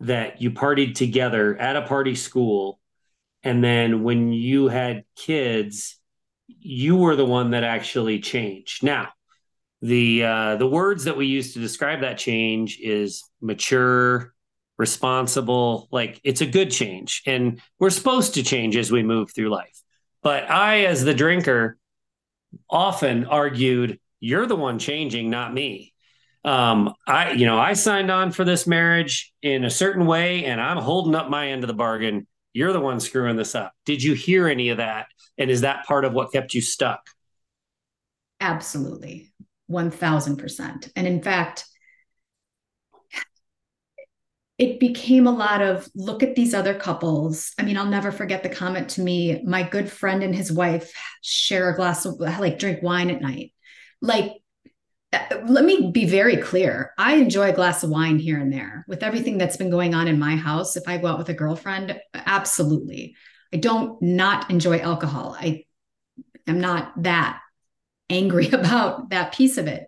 [0.00, 2.80] that you partied together at a party school,
[3.42, 5.98] and then when you had kids,
[6.46, 8.82] you were the one that actually changed.
[8.82, 9.08] Now,
[9.82, 14.34] the uh, the words that we use to describe that change is mature,
[14.78, 15.88] responsible.
[15.90, 19.80] Like it's a good change, and we're supposed to change as we move through life.
[20.22, 21.78] But I, as the drinker,
[22.68, 25.94] often argued you're the one changing, not me.
[26.44, 30.60] Um, I, you know, I signed on for this marriage in a certain way, and
[30.60, 32.26] I'm holding up my end of the bargain.
[32.52, 33.72] You're the one screwing this up.
[33.84, 35.06] Did you hear any of that?
[35.38, 37.00] And is that part of what kept you stuck?
[38.40, 39.32] Absolutely.
[39.70, 40.90] 1000%.
[40.96, 41.66] And in fact,
[44.58, 47.52] it became a lot of look at these other couples.
[47.58, 49.42] I mean, I'll never forget the comment to me.
[49.44, 50.92] My good friend and his wife
[51.22, 53.52] share a glass of like drink wine at night
[54.00, 54.40] like
[55.12, 56.92] uh, let me be very clear.
[56.96, 58.84] I enjoy a glass of wine here and there.
[58.86, 61.34] With everything that's been going on in my house, if I go out with a
[61.34, 63.16] girlfriend, absolutely.
[63.52, 65.36] I don't not enjoy alcohol.
[65.38, 65.64] I
[66.46, 67.40] am not that
[68.08, 69.86] angry about that piece of it.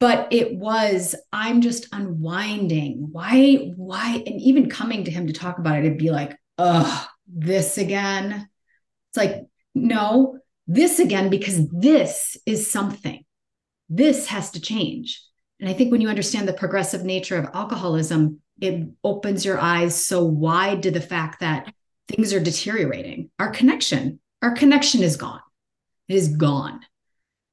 [0.00, 3.08] But it was, I'm just unwinding.
[3.12, 4.22] Why, why?
[4.26, 8.48] And even coming to him to talk about it, it'd be like, oh, this again.
[9.10, 10.39] It's like, no,
[10.70, 13.24] this again because this is something.
[13.88, 15.20] This has to change.
[15.58, 20.06] And I think when you understand the progressive nature of alcoholism, it opens your eyes
[20.06, 21.74] so wide to the fact that
[22.06, 23.30] things are deteriorating.
[23.40, 25.40] Our connection, our connection is gone.
[26.08, 26.80] It is gone.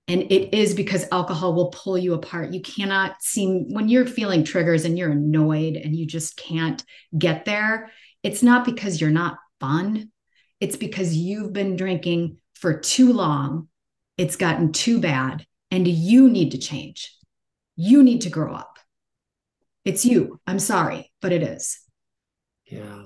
[0.07, 2.53] And it is because alcohol will pull you apart.
[2.53, 6.81] You cannot seem, when you're feeling triggers and you're annoyed and you just can't
[7.17, 7.91] get there,
[8.21, 10.11] it's not because you're not fun.
[10.59, 13.69] It's because you've been drinking for too long.
[14.17, 17.13] It's gotten too bad and you need to change.
[17.75, 18.79] You need to grow up.
[19.85, 20.39] It's you.
[20.47, 21.79] I'm sorry, but it is.
[22.65, 23.03] Yeah.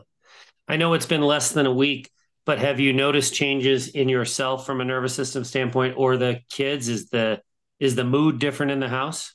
[0.67, 2.09] I know it's been less than a week,
[2.45, 6.87] but have you noticed changes in yourself from a nervous system standpoint or the kids?
[6.87, 7.41] Is the
[7.79, 9.33] is the mood different in the house?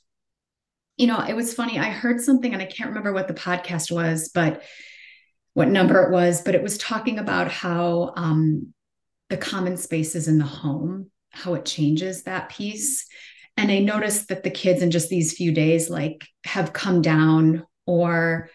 [0.96, 1.78] You know, it was funny.
[1.78, 4.62] I heard something and I can't remember what the podcast was, but
[5.52, 8.72] what number it was, but it was talking about how um,
[9.28, 13.06] the common spaces in the home, how it changes that piece.
[13.56, 17.64] And I noticed that the kids in just these few days, like, have come down,
[17.86, 18.50] or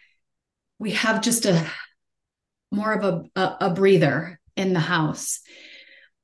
[0.80, 1.66] we have just a
[2.72, 5.40] more of a, a, a breather in the house.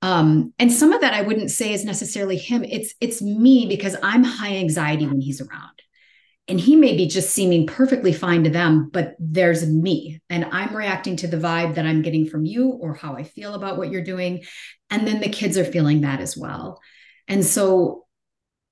[0.02, 2.64] Um, and some of that i wouldn't say is necessarily him.
[2.64, 5.82] It's it's me because i'm high anxiety when he's around
[6.48, 10.76] and he may be just seeming perfectly fine to them but there's me and i'm
[10.76, 13.92] reacting to the vibe that i'm getting from you or how i feel about what
[13.92, 14.44] you're doing.
[14.90, 16.80] And then the kids are feeling that as well.
[17.28, 18.06] And so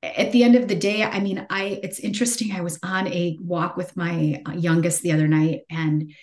[0.01, 2.51] at the end of the day i mean i it's interesting.
[2.51, 6.13] I was on a walk with my youngest the other night and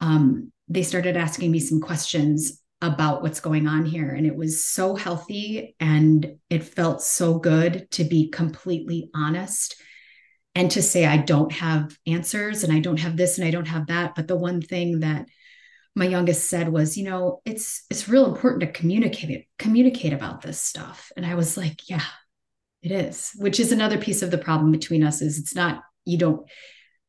[0.00, 4.08] um, they started asking me some questions about what's going on here.
[4.08, 9.76] And it was so healthy and it felt so good to be completely honest
[10.54, 13.68] and to say, I don't have answers and I don't have this and I don't
[13.68, 14.14] have that.
[14.14, 15.26] But the one thing that
[15.94, 20.42] my youngest said was, you know, it's it's real important to communicate it, communicate about
[20.42, 21.10] this stuff.
[21.16, 22.04] And I was like, yeah,
[22.82, 26.18] it is, which is another piece of the problem between us is it's not, you
[26.18, 26.48] don't,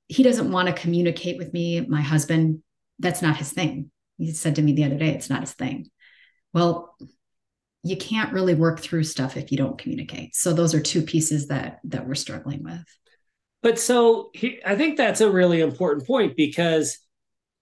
[0.07, 1.81] he doesn't want to communicate with me.
[1.81, 2.61] My husband
[3.01, 3.91] that's not his thing.
[4.17, 5.89] He said to me the other day, it's not his thing.
[6.53, 6.95] Well,
[7.83, 10.35] you can't really work through stuff if you don't communicate.
[10.35, 12.83] So those are two pieces that that we're struggling with.
[13.61, 16.97] But so he, I think that's a really important point because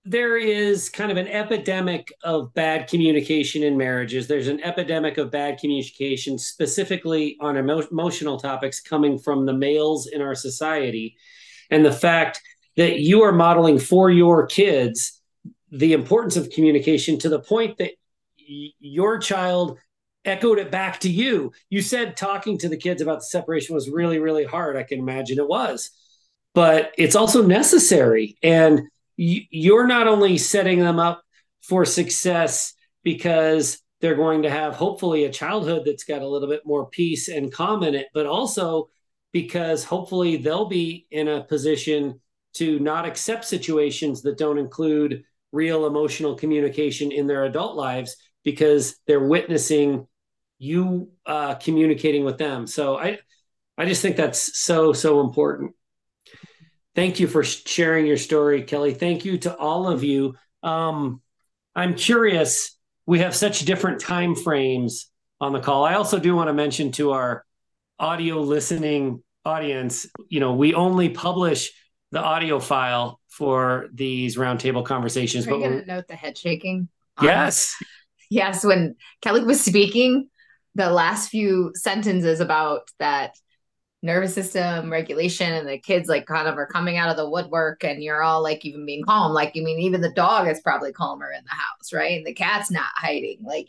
[0.06, 4.28] there is kind of an epidemic of bad communication in marriages.
[4.28, 10.08] There's an epidemic of bad communication, specifically on emo- emotional topics, coming from the males
[10.08, 11.18] in our society.
[11.70, 12.42] And the fact
[12.78, 15.22] that you are modeling for your kids
[15.72, 17.92] the importance of communication to the point that
[18.40, 19.78] y- your child
[20.26, 21.52] echoed it back to you.
[21.70, 24.78] You said talking to the kids about the separation was really, really hard.
[24.78, 25.92] I can imagine it was,
[26.54, 28.38] but it's also necessary.
[28.44, 28.82] And
[29.18, 31.24] you're not only setting them up
[31.62, 36.66] for success because they're going to have hopefully a childhood that's got a little bit
[36.66, 38.90] more peace and calm in it, but also
[39.32, 42.20] because hopefully they'll be in a position
[42.54, 48.98] to not accept situations that don't include real emotional communication in their adult lives because
[49.08, 50.08] they're witnessing
[50.58, 52.68] you uh, communicating with them.
[52.68, 53.20] So I,
[53.78, 55.74] I just think that's so so important.
[56.96, 58.94] Thank you for sharing your story, Kelly.
[58.94, 60.36] Thank you to all of you.
[60.64, 61.22] Um,
[61.76, 62.78] I'm curious.
[63.06, 65.10] We have such different time frames
[65.40, 65.86] on the call.
[65.86, 67.46] I also do want to mention to our
[67.98, 71.72] audio listening audience, you know, we only publish
[72.12, 75.48] the audio file for these roundtable conversations.
[75.48, 76.90] Are you going to note the head shaking?
[77.22, 77.76] Yes.
[78.30, 78.64] Yes.
[78.64, 80.30] When Kelly was speaking,
[80.76, 83.36] the last few sentences about that
[84.02, 87.84] nervous system regulation and the kids like kind of are coming out of the woodwork
[87.84, 90.94] and you're all like even being calm like you mean even the dog is probably
[90.94, 93.68] calmer in the house right and the cat's not hiding like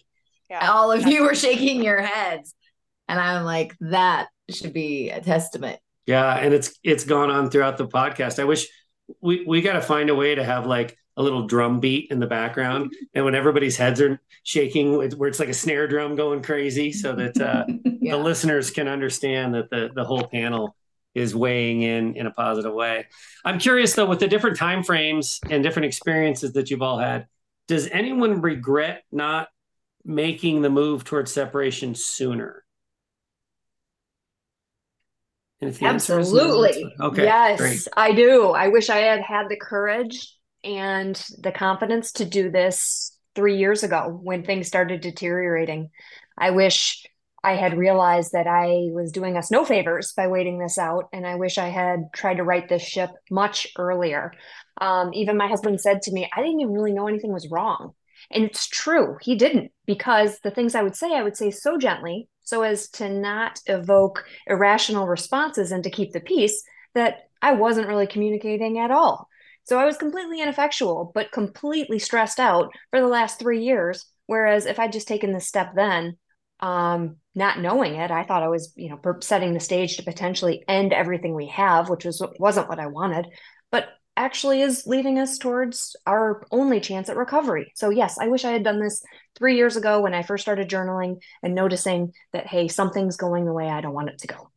[0.49, 0.71] yeah.
[0.71, 2.55] all of you were shaking your heads
[3.09, 5.81] and i'm like that should be a testament
[6.11, 8.41] yeah, and it's it's gone on throughout the podcast.
[8.41, 8.67] I wish
[9.21, 12.19] we we got to find a way to have like a little drum beat in
[12.19, 16.43] the background, and when everybody's heads are shaking, where it's like a snare drum going
[16.43, 17.65] crazy, so that uh,
[18.01, 18.13] yeah.
[18.13, 20.77] the listeners can understand that the the whole panel
[21.15, 23.07] is weighing in in a positive way.
[23.45, 27.27] I'm curious though, with the different time frames and different experiences that you've all had,
[27.69, 29.49] does anyone regret not
[30.05, 32.65] making the move towards separation sooner?
[35.63, 36.91] Absolutely.
[37.01, 37.25] Okay.
[37.25, 37.89] Yes, great.
[37.95, 38.49] I do.
[38.51, 40.35] I wish I had had the courage
[40.65, 45.91] and the confidence to do this three years ago when things started deteriorating.
[46.37, 47.05] I wish
[47.43, 51.09] I had realized that I was doing us no favors by waiting this out.
[51.13, 54.33] And I wish I had tried to right this ship much earlier.
[54.81, 57.93] Um, even my husband said to me, I didn't even really know anything was wrong.
[58.31, 61.79] And it's true, he didn't, because the things I would say, I would say so
[61.79, 66.63] gently so as to not evoke irrational responses and to keep the peace
[66.95, 69.30] that I wasn't really communicating at all.
[69.71, 74.05] So I was completely ineffectual, but completely stressed out for the last three years.
[74.27, 76.17] Whereas if I'd just taken this step then,
[76.59, 80.65] um, not knowing it, I thought I was, you know, setting the stage to potentially
[80.67, 83.29] end everything we have, which was wasn't what I wanted,
[83.71, 87.71] but actually is leading us towards our only chance at recovery.
[87.77, 89.05] So yes, I wish I had done this
[89.39, 93.53] three years ago when I first started journaling and noticing that hey, something's going the
[93.53, 94.51] way I don't want it to go.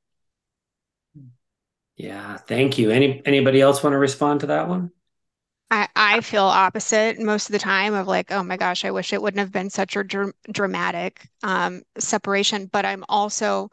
[1.97, 2.89] Yeah, thank you.
[2.89, 4.89] Any anybody else want to respond to that one?
[6.17, 9.21] I, feel opposite most of the time of like, oh my gosh, I wish it
[9.21, 12.67] wouldn't have been such a dr- dramatic um, separation.
[12.67, 13.69] But I'm also,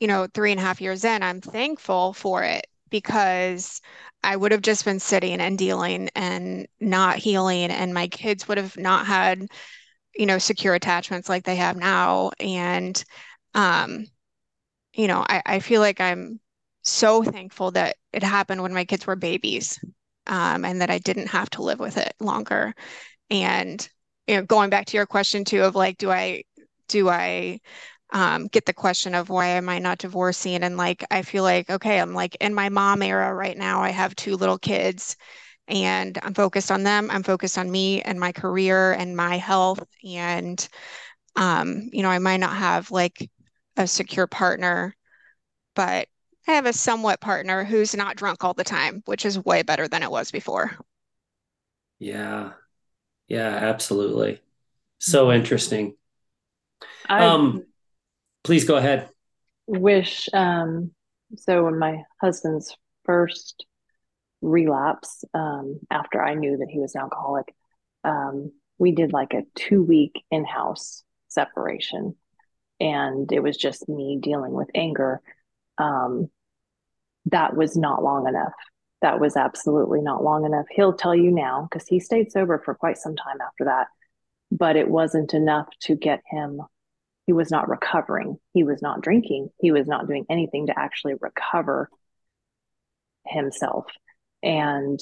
[0.00, 3.80] you know, three and a half years in, I'm thankful for it because
[4.22, 8.58] I would have just been sitting and dealing and not healing, and my kids would
[8.58, 9.46] have not had,
[10.14, 12.32] you know, secure attachments like they have now.
[12.40, 13.02] And,
[13.54, 14.06] um,
[14.94, 16.40] you know, I, I feel like I'm
[16.82, 19.78] so thankful that it happened when my kids were babies
[20.28, 22.74] um, and that I didn't have to live with it longer.
[23.30, 23.86] And
[24.26, 26.44] you know, going back to your question too of like, do I
[26.88, 27.60] do I
[28.12, 30.62] um, get the question of why am I not divorcing?
[30.62, 33.82] And like, I feel like, okay, I'm like in my mom era right now.
[33.82, 35.16] I have two little kids
[35.68, 37.10] and I'm focused on them.
[37.10, 39.82] I'm focused on me and my career and my health.
[40.04, 40.66] And,
[41.36, 43.30] um, you know, I might not have like
[43.76, 44.94] a secure partner,
[45.74, 46.08] but
[46.48, 49.86] I have a somewhat partner who's not drunk all the time, which is way better
[49.86, 50.72] than it was before.
[51.98, 52.52] Yeah.
[53.28, 54.40] Yeah, absolutely.
[54.98, 55.40] So mm-hmm.
[55.40, 55.96] interesting.
[57.06, 57.66] I um
[58.44, 59.10] please go ahead.
[59.66, 60.92] Wish um
[61.36, 62.74] so when my husband's
[63.04, 63.66] first
[64.40, 67.54] relapse um after I knew that he was an alcoholic
[68.04, 72.14] um we did like a 2 week in-house separation
[72.80, 75.20] and it was just me dealing with anger
[75.76, 76.30] um
[77.30, 78.52] that was not long enough.
[79.02, 80.66] That was absolutely not long enough.
[80.70, 83.86] He'll tell you now because he stayed sober for quite some time after that,
[84.50, 86.60] but it wasn't enough to get him.
[87.26, 88.38] He was not recovering.
[88.54, 89.50] He was not drinking.
[89.60, 91.88] He was not doing anything to actually recover
[93.26, 93.86] himself.
[94.42, 94.98] And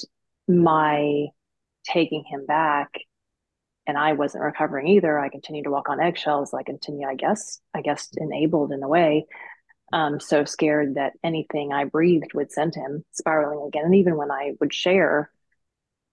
[0.47, 1.27] my
[1.85, 2.89] taking him back
[3.87, 5.17] and I wasn't recovering either.
[5.17, 6.53] I continued to walk on eggshells.
[6.53, 9.25] I continue, I guess, I guess enabled in a way
[9.93, 13.85] um, so scared that anything I breathed would send him spiraling again.
[13.85, 15.31] And even when I would share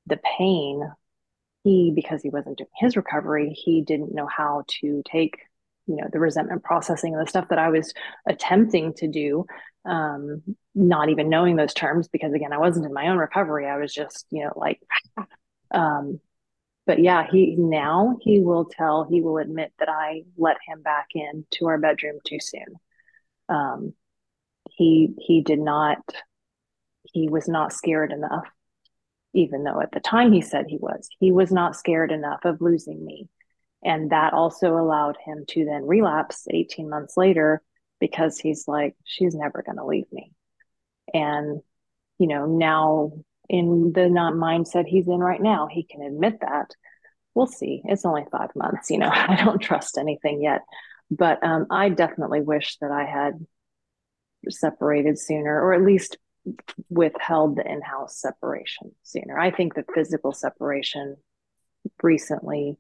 [0.07, 0.83] the pain,
[1.65, 5.39] he, because he wasn't doing his recovery, he didn't know how to take,
[5.87, 7.93] you know, the resentment processing and the stuff that I was
[8.29, 9.47] attempting to do,
[9.85, 10.43] um,
[10.75, 13.67] not even knowing those terms because again, I wasn't in my own recovery.
[13.67, 14.81] I was just, you know, like,
[15.73, 16.21] um,
[16.87, 21.09] but yeah, he now he will tell, he will admit that I let him back
[21.15, 22.79] in to our bedroom too soon
[23.49, 23.95] um,
[24.71, 25.99] he he did not
[27.03, 28.47] he was not scared enough
[29.35, 31.09] even though at the time he said he was.
[31.19, 33.29] He was not scared enough of losing me.
[33.83, 37.61] And that also allowed him to then relapse 18 months later
[38.01, 40.33] because he's like she's never going to leave me.
[41.13, 41.61] And
[42.19, 43.13] you know now
[43.49, 46.71] in the not mindset he's in right now he can admit that.
[47.35, 47.83] We'll see.
[47.85, 50.63] It's only five months you know i don't trust anything yet
[51.11, 53.45] but um, I definitely wish that I had
[54.49, 56.19] separated sooner, or at least
[56.89, 59.39] withheld the in-house separation sooner.
[59.39, 61.17] I think the physical separation
[62.03, 62.77] recently,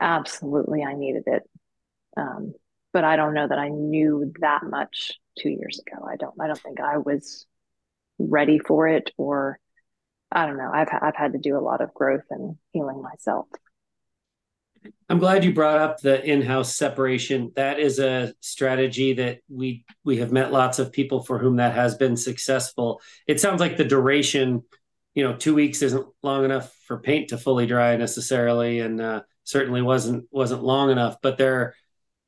[0.00, 1.42] absolutely, I needed it.
[2.16, 2.54] Um,
[2.92, 6.06] but I don't know that I knew that much two years ago.
[6.06, 6.34] I don't.
[6.40, 7.44] I don't think I was
[8.18, 9.58] ready for it, or
[10.32, 10.70] I don't know.
[10.72, 13.48] I've I've had to do a lot of growth and healing myself.
[15.08, 17.52] I'm glad you brought up the in-house separation.
[17.56, 21.74] That is a strategy that we we have met lots of people for whom that
[21.74, 23.00] has been successful.
[23.26, 24.62] It sounds like the duration,
[25.14, 29.22] you know, two weeks isn't long enough for paint to fully dry necessarily, and uh,
[29.44, 31.16] certainly wasn't wasn't long enough.
[31.22, 31.74] But there,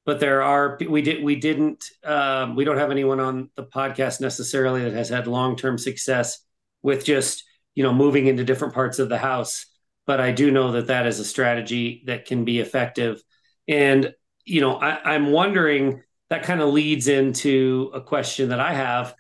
[0.06, 4.20] but there are we did we didn't um, we don't have anyone on the podcast
[4.20, 6.38] necessarily that has had long-term success
[6.82, 7.44] with just
[7.74, 9.66] you know moving into different parts of the house
[10.08, 13.22] but I do know that that is a strategy that can be effective.
[13.68, 14.14] And,
[14.46, 19.14] you know, I, I'm wondering that kind of leads into a question that I have.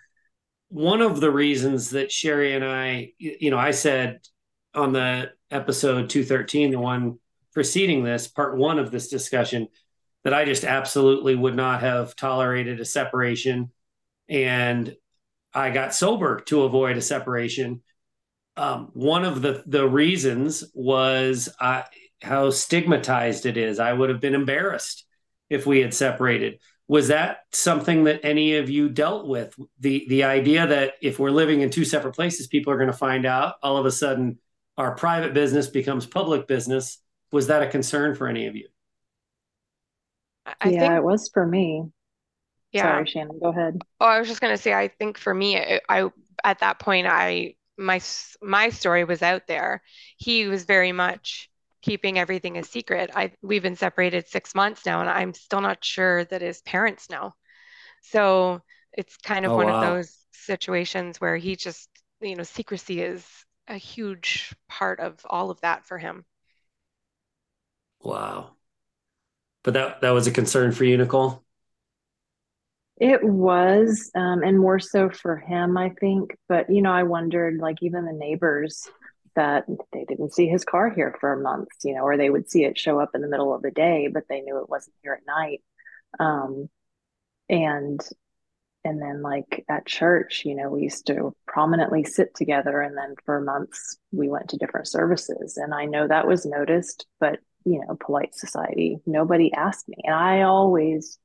[0.70, 4.20] One of the reasons that Sheri and I, you know, I said
[4.74, 7.18] on the episode 213, the one
[7.52, 9.68] preceding this, part one of this discussion,
[10.24, 13.72] that I just absolutely would not have tolerated a separation.
[14.26, 14.96] And
[15.52, 17.82] I got sober to avoid a separation
[18.58, 21.82] um, one of the the reasons was uh,
[22.22, 23.78] how stigmatized it is.
[23.78, 25.04] I would have been embarrassed
[25.50, 26.60] if we had separated.
[26.88, 29.54] Was that something that any of you dealt with?
[29.80, 32.96] The the idea that if we're living in two separate places, people are going to
[32.96, 33.56] find out.
[33.62, 34.38] All of a sudden,
[34.78, 36.98] our private business becomes public business.
[37.32, 38.68] Was that a concern for any of you?
[40.60, 41.92] I yeah, think it was for me.
[42.72, 42.82] yeah.
[42.82, 43.82] Sorry, Shannon, go ahead.
[44.00, 46.10] Oh, I was just gonna say, I think for me, I, I
[46.44, 48.00] at that point, I my
[48.42, 49.82] my story was out there.
[50.18, 51.50] He was very much
[51.82, 53.10] keeping everything a secret.
[53.14, 57.10] I we've been separated six months now, and I'm still not sure that his parents
[57.10, 57.34] know.
[58.02, 61.88] So it's kind of Oh, one of those situations where he just,
[62.20, 63.26] you know, secrecy is
[63.68, 66.24] a huge part of all of that for him.
[68.00, 68.56] Wow.
[69.62, 71.44] But that that was a concern for you, Nicole?
[73.00, 76.36] It was, um, and more so for him, I think.
[76.48, 78.88] But, you know, I wondered, like, even the neighbors
[79.36, 82.64] that they didn't see his car here for months, you know, or they would see
[82.64, 85.12] it show up in the middle of the day, but they knew it wasn't here
[85.12, 85.62] at night.
[86.18, 86.68] Um,
[87.48, 88.00] and
[88.84, 93.14] and then like at church, you know, we used to prominently sit together, and then
[93.24, 95.56] for months we went to different services.
[95.56, 99.96] And I know that was noticed, but you know, polite society, nobody asked me.
[100.04, 101.18] And I always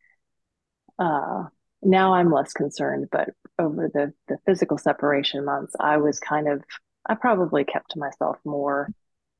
[0.99, 1.45] uh
[1.85, 3.29] now I'm less concerned, but
[3.59, 6.63] over the the physical separation months, I was kind of
[7.07, 8.91] I probably kept to myself more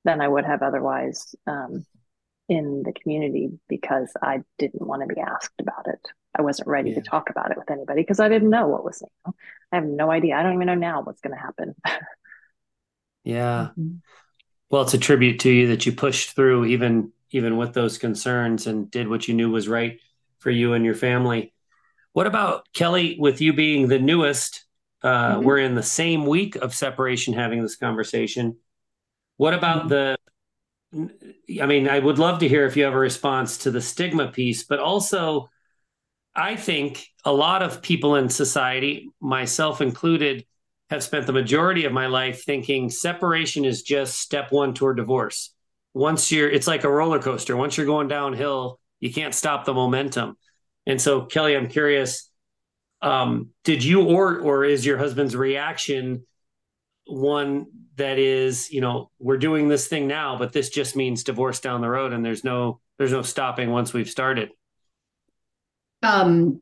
[0.05, 1.85] than I would have otherwise um,
[2.49, 5.99] in the community because I didn't want to be asked about it.
[6.37, 6.95] I wasn't ready Yeah.
[6.95, 9.01] to talk about it with anybody because I didn't know what was.
[9.01, 9.35] You know,
[9.71, 10.35] I have no idea.
[10.35, 11.75] I don't even know now what's going to happen.
[13.23, 13.71] Yeah.
[13.77, 14.01] Mhm.
[14.69, 18.67] Well, it's a tribute to you that you pushed through even even with those concerns
[18.67, 19.99] and did what you knew was right
[20.39, 21.52] for you and your family.
[22.13, 24.65] What about Kelly with you being the newest?
[25.01, 25.43] Uh, Mhm.
[25.43, 28.57] We're in the same week of separation having this conversation.
[29.37, 30.17] What about the
[31.59, 34.27] I mean, I would love to hear if you have a response to the stigma
[34.31, 35.49] piece, but also
[36.35, 40.45] I think a lot of people in society, myself included,
[40.89, 45.53] have spent the majority of my life thinking separation is just step one toward divorce.
[45.93, 47.55] Once you're, it's like a roller coaster.
[47.57, 50.37] Once you're going downhill, you can't stop the momentum.
[50.85, 52.29] And so, Kelly, I'm curious,
[53.01, 56.25] um, did you or or is your husband's reaction
[57.05, 57.65] one
[57.95, 61.81] that is, you know, we're doing this thing now, but this just means divorce down
[61.81, 64.49] the road, and there's no there's no stopping once we've started.
[66.01, 66.61] Um,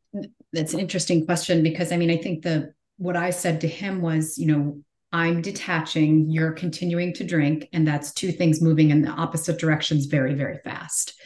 [0.54, 4.02] that's an interesting question because I mean, I think the what I said to him
[4.02, 4.82] was, you know,
[5.14, 10.06] I'm detaching, you're continuing to drink, and that's two things moving in the opposite directions
[10.06, 11.20] very, very fast.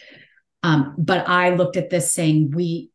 [0.66, 2.90] Um, but I looked at this saying, we,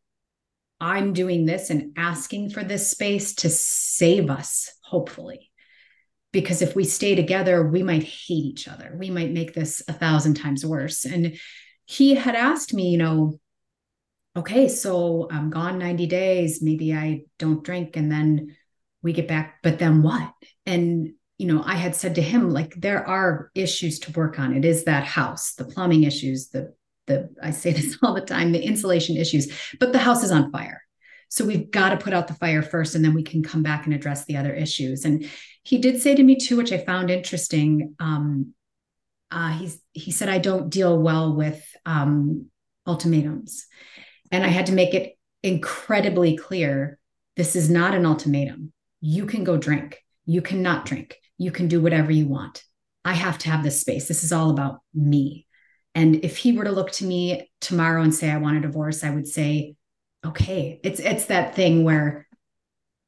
[0.81, 5.53] I'm doing this and asking for this space to save us, hopefully.
[6.33, 8.97] Because if we stay together, we might hate each other.
[8.99, 11.05] We might make this a thousand times worse.
[11.05, 11.39] And
[11.85, 13.39] he had asked me, you know,
[14.35, 16.61] okay, so I'm gone 90 days.
[16.61, 18.57] Maybe I don't drink and then
[19.01, 20.33] we get back, but then what?
[20.67, 24.57] And, you know, I had said to him, like, there are issues to work on.
[24.57, 26.75] It is that house, the plumbing issues, the,
[27.07, 30.51] the, I say this all the time, the insulation issues, but the house is on
[30.51, 30.83] fire.
[31.29, 33.85] So we've got to put out the fire first and then we can come back
[33.85, 35.05] and address the other issues.
[35.05, 35.29] And
[35.63, 37.95] he did say to me too, which I found interesting.
[38.01, 38.55] Um,
[39.31, 42.47] uh, he's, he said, I don't deal well with um,
[42.85, 43.67] ultimatums.
[44.33, 46.99] And I had to make it incredibly clear
[47.37, 48.73] this is not an ultimatum.
[49.01, 52.65] You can go drink, you cannot drink, you can do whatever you want.
[53.05, 54.09] I have to have this space.
[54.09, 55.47] This is all about me.
[55.95, 59.03] And if he were to look to me tomorrow and say, I want a divorce,
[59.03, 59.75] I would say,
[60.25, 62.27] okay, it's it's that thing where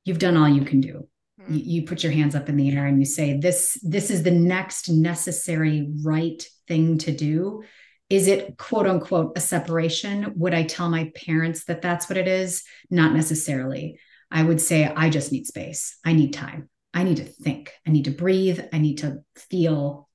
[0.04, 1.09] you've done all you can do.
[1.40, 1.54] Hmm.
[1.54, 4.22] You, you put your hands up in the air and you say, this, this is
[4.22, 7.62] the next necessary right thing to do.
[8.10, 10.34] Is it quote unquote a separation?
[10.36, 12.64] Would i tell my parents that that's what it is?
[12.90, 13.98] Not necessarily.
[14.30, 15.98] I would say i just need space.
[16.04, 16.68] I need time.
[16.92, 17.72] I need to think.
[17.86, 18.60] I need to breathe.
[18.72, 20.09] I need to feel.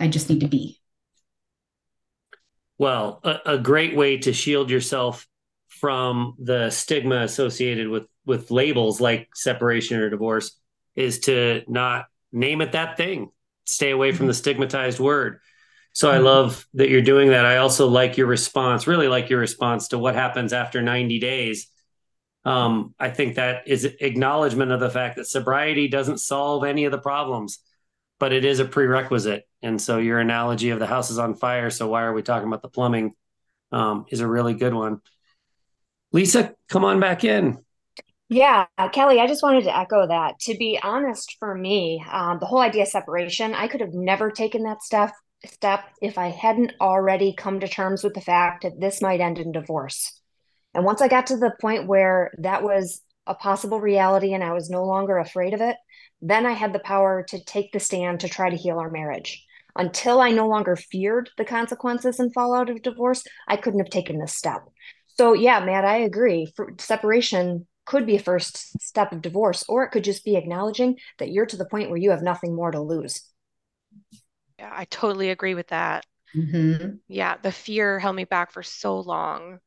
[0.00, 0.80] I just need to be
[2.78, 5.26] Well, a, a great way to shield yourself
[5.68, 10.58] from the stigma associated with with labels like separation or divorce
[10.96, 13.30] is to not name it that thing.
[13.66, 15.40] Stay away from the stigmatized word.
[15.92, 17.46] So I love that you're doing that.
[17.46, 21.68] I also like your response, really like your response to what happens after 90 days.
[22.44, 26.92] Um, I think that is acknowledgement of the fact that sobriety doesn't solve any of
[26.92, 27.60] the problems,
[28.18, 29.46] but it is a prerequisite.
[29.64, 31.70] And so your analogy of the house is on fire.
[31.70, 33.14] So why are we talking about the plumbing?
[33.72, 35.00] Um, is a really good one.
[36.12, 37.58] Lisa, come on back in.
[38.28, 40.38] Yeah, Kelly, I just wanted to echo that.
[40.40, 44.30] To be honest, for me, um, the whole idea of separation, I could have never
[44.30, 45.12] taken that step
[45.46, 49.38] step if I hadn't already come to terms with the fact that this might end
[49.38, 50.20] in divorce.
[50.74, 54.52] And once I got to the point where that was a possible reality and I
[54.52, 55.76] was no longer afraid of it,
[56.20, 59.44] then I had the power to take the stand to try to heal our marriage.
[59.76, 64.18] Until I no longer feared the consequences and fallout of divorce, I couldn't have taken
[64.18, 64.62] this step.
[65.16, 66.52] So, yeah, Matt, I agree.
[66.56, 70.98] For separation could be a first step of divorce, or it could just be acknowledging
[71.18, 73.20] that you're to the point where you have nothing more to lose.
[74.58, 76.06] Yeah, I totally agree with that.
[76.34, 76.96] Mm-hmm.
[77.08, 79.60] Yeah, the fear held me back for so long.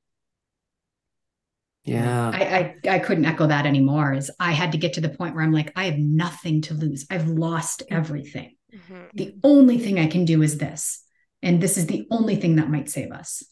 [1.86, 2.32] Yeah.
[2.34, 2.42] I,
[2.90, 4.14] I I couldn't echo that anymore.
[4.14, 6.74] Is I had to get to the point where I'm like, I have nothing to
[6.74, 7.06] lose.
[7.10, 8.57] I've lost everything.
[8.78, 9.04] Mm-hmm.
[9.14, 11.04] The only thing I can do is this.
[11.42, 13.44] And this is the only thing that might save us.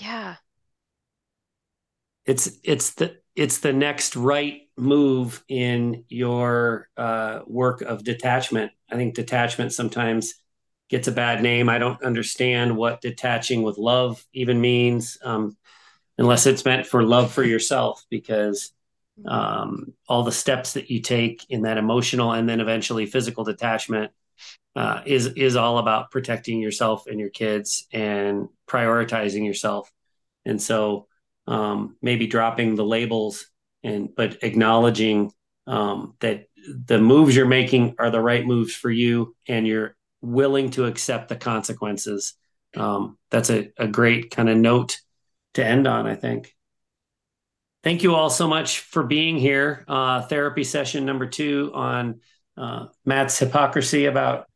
[0.00, 0.36] Yeah.
[2.26, 8.72] it's it's the it's the next right move in your uh, work of detachment.
[8.90, 10.34] I think detachment sometimes
[10.88, 11.68] gets a bad name.
[11.68, 15.56] I don't understand what detaching with love even means, um,
[16.18, 18.72] unless it's meant for love for yourself, because
[19.24, 24.12] um, all the steps that you take in that emotional and then eventually physical detachment
[24.74, 29.90] uh, is is all about protecting yourself and your kids and prioritizing yourself.
[30.44, 31.06] And so
[31.46, 33.46] um, maybe dropping the labels
[33.82, 35.32] and but acknowledging
[35.66, 40.70] um, that the moves you're making are the right moves for you and you're willing
[40.72, 42.34] to accept the consequences.
[42.76, 44.98] Um, that's a, a great kind of note
[45.54, 46.55] to end on, I think.
[47.86, 49.84] Thank you all so much for being here.
[49.86, 52.20] Uh, therapy session number two on
[52.56, 54.48] uh, Matt's hypocrisy about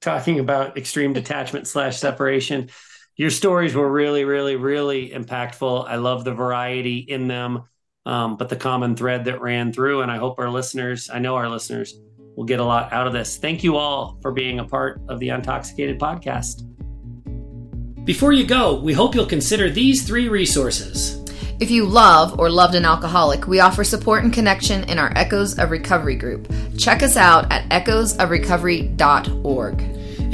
[0.00, 2.70] talking about extreme detachment slash separation.
[3.14, 5.86] Your stories were really, really, really impactful.
[5.88, 7.62] I love the variety in them,
[8.04, 10.00] um, but the common thread that ran through.
[10.00, 11.96] And I hope our listeners, I know our listeners,
[12.34, 13.36] will get a lot out of this.
[13.36, 16.66] Thank you all for being a part of the Untoxicated podcast.
[18.04, 21.21] Before you go, we hope you'll consider these three resources.
[21.62, 25.56] If you love or loved an alcoholic, we offer support and connection in our Echoes
[25.60, 26.52] of Recovery group.
[26.76, 29.80] Check us out at echoesofrecovery.org.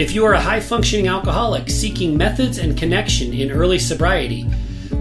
[0.01, 4.47] If you are a high functioning alcoholic seeking methods and connection in early sobriety,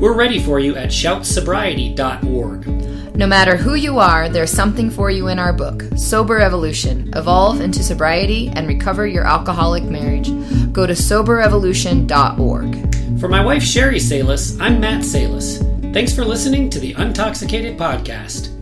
[0.01, 2.67] we're ready for you at shoutsobriety.org.
[3.15, 7.61] No matter who you are, there's something for you in our book, Sober Evolution Evolve
[7.61, 10.27] into Sobriety and Recover Your Alcoholic Marriage.
[10.73, 13.19] Go to soberevolution.org.
[13.21, 15.63] For my wife, Sheri Salis, I'm Matt Salis.
[15.93, 18.56] Thanks for listening to the Untoxicated Podcast.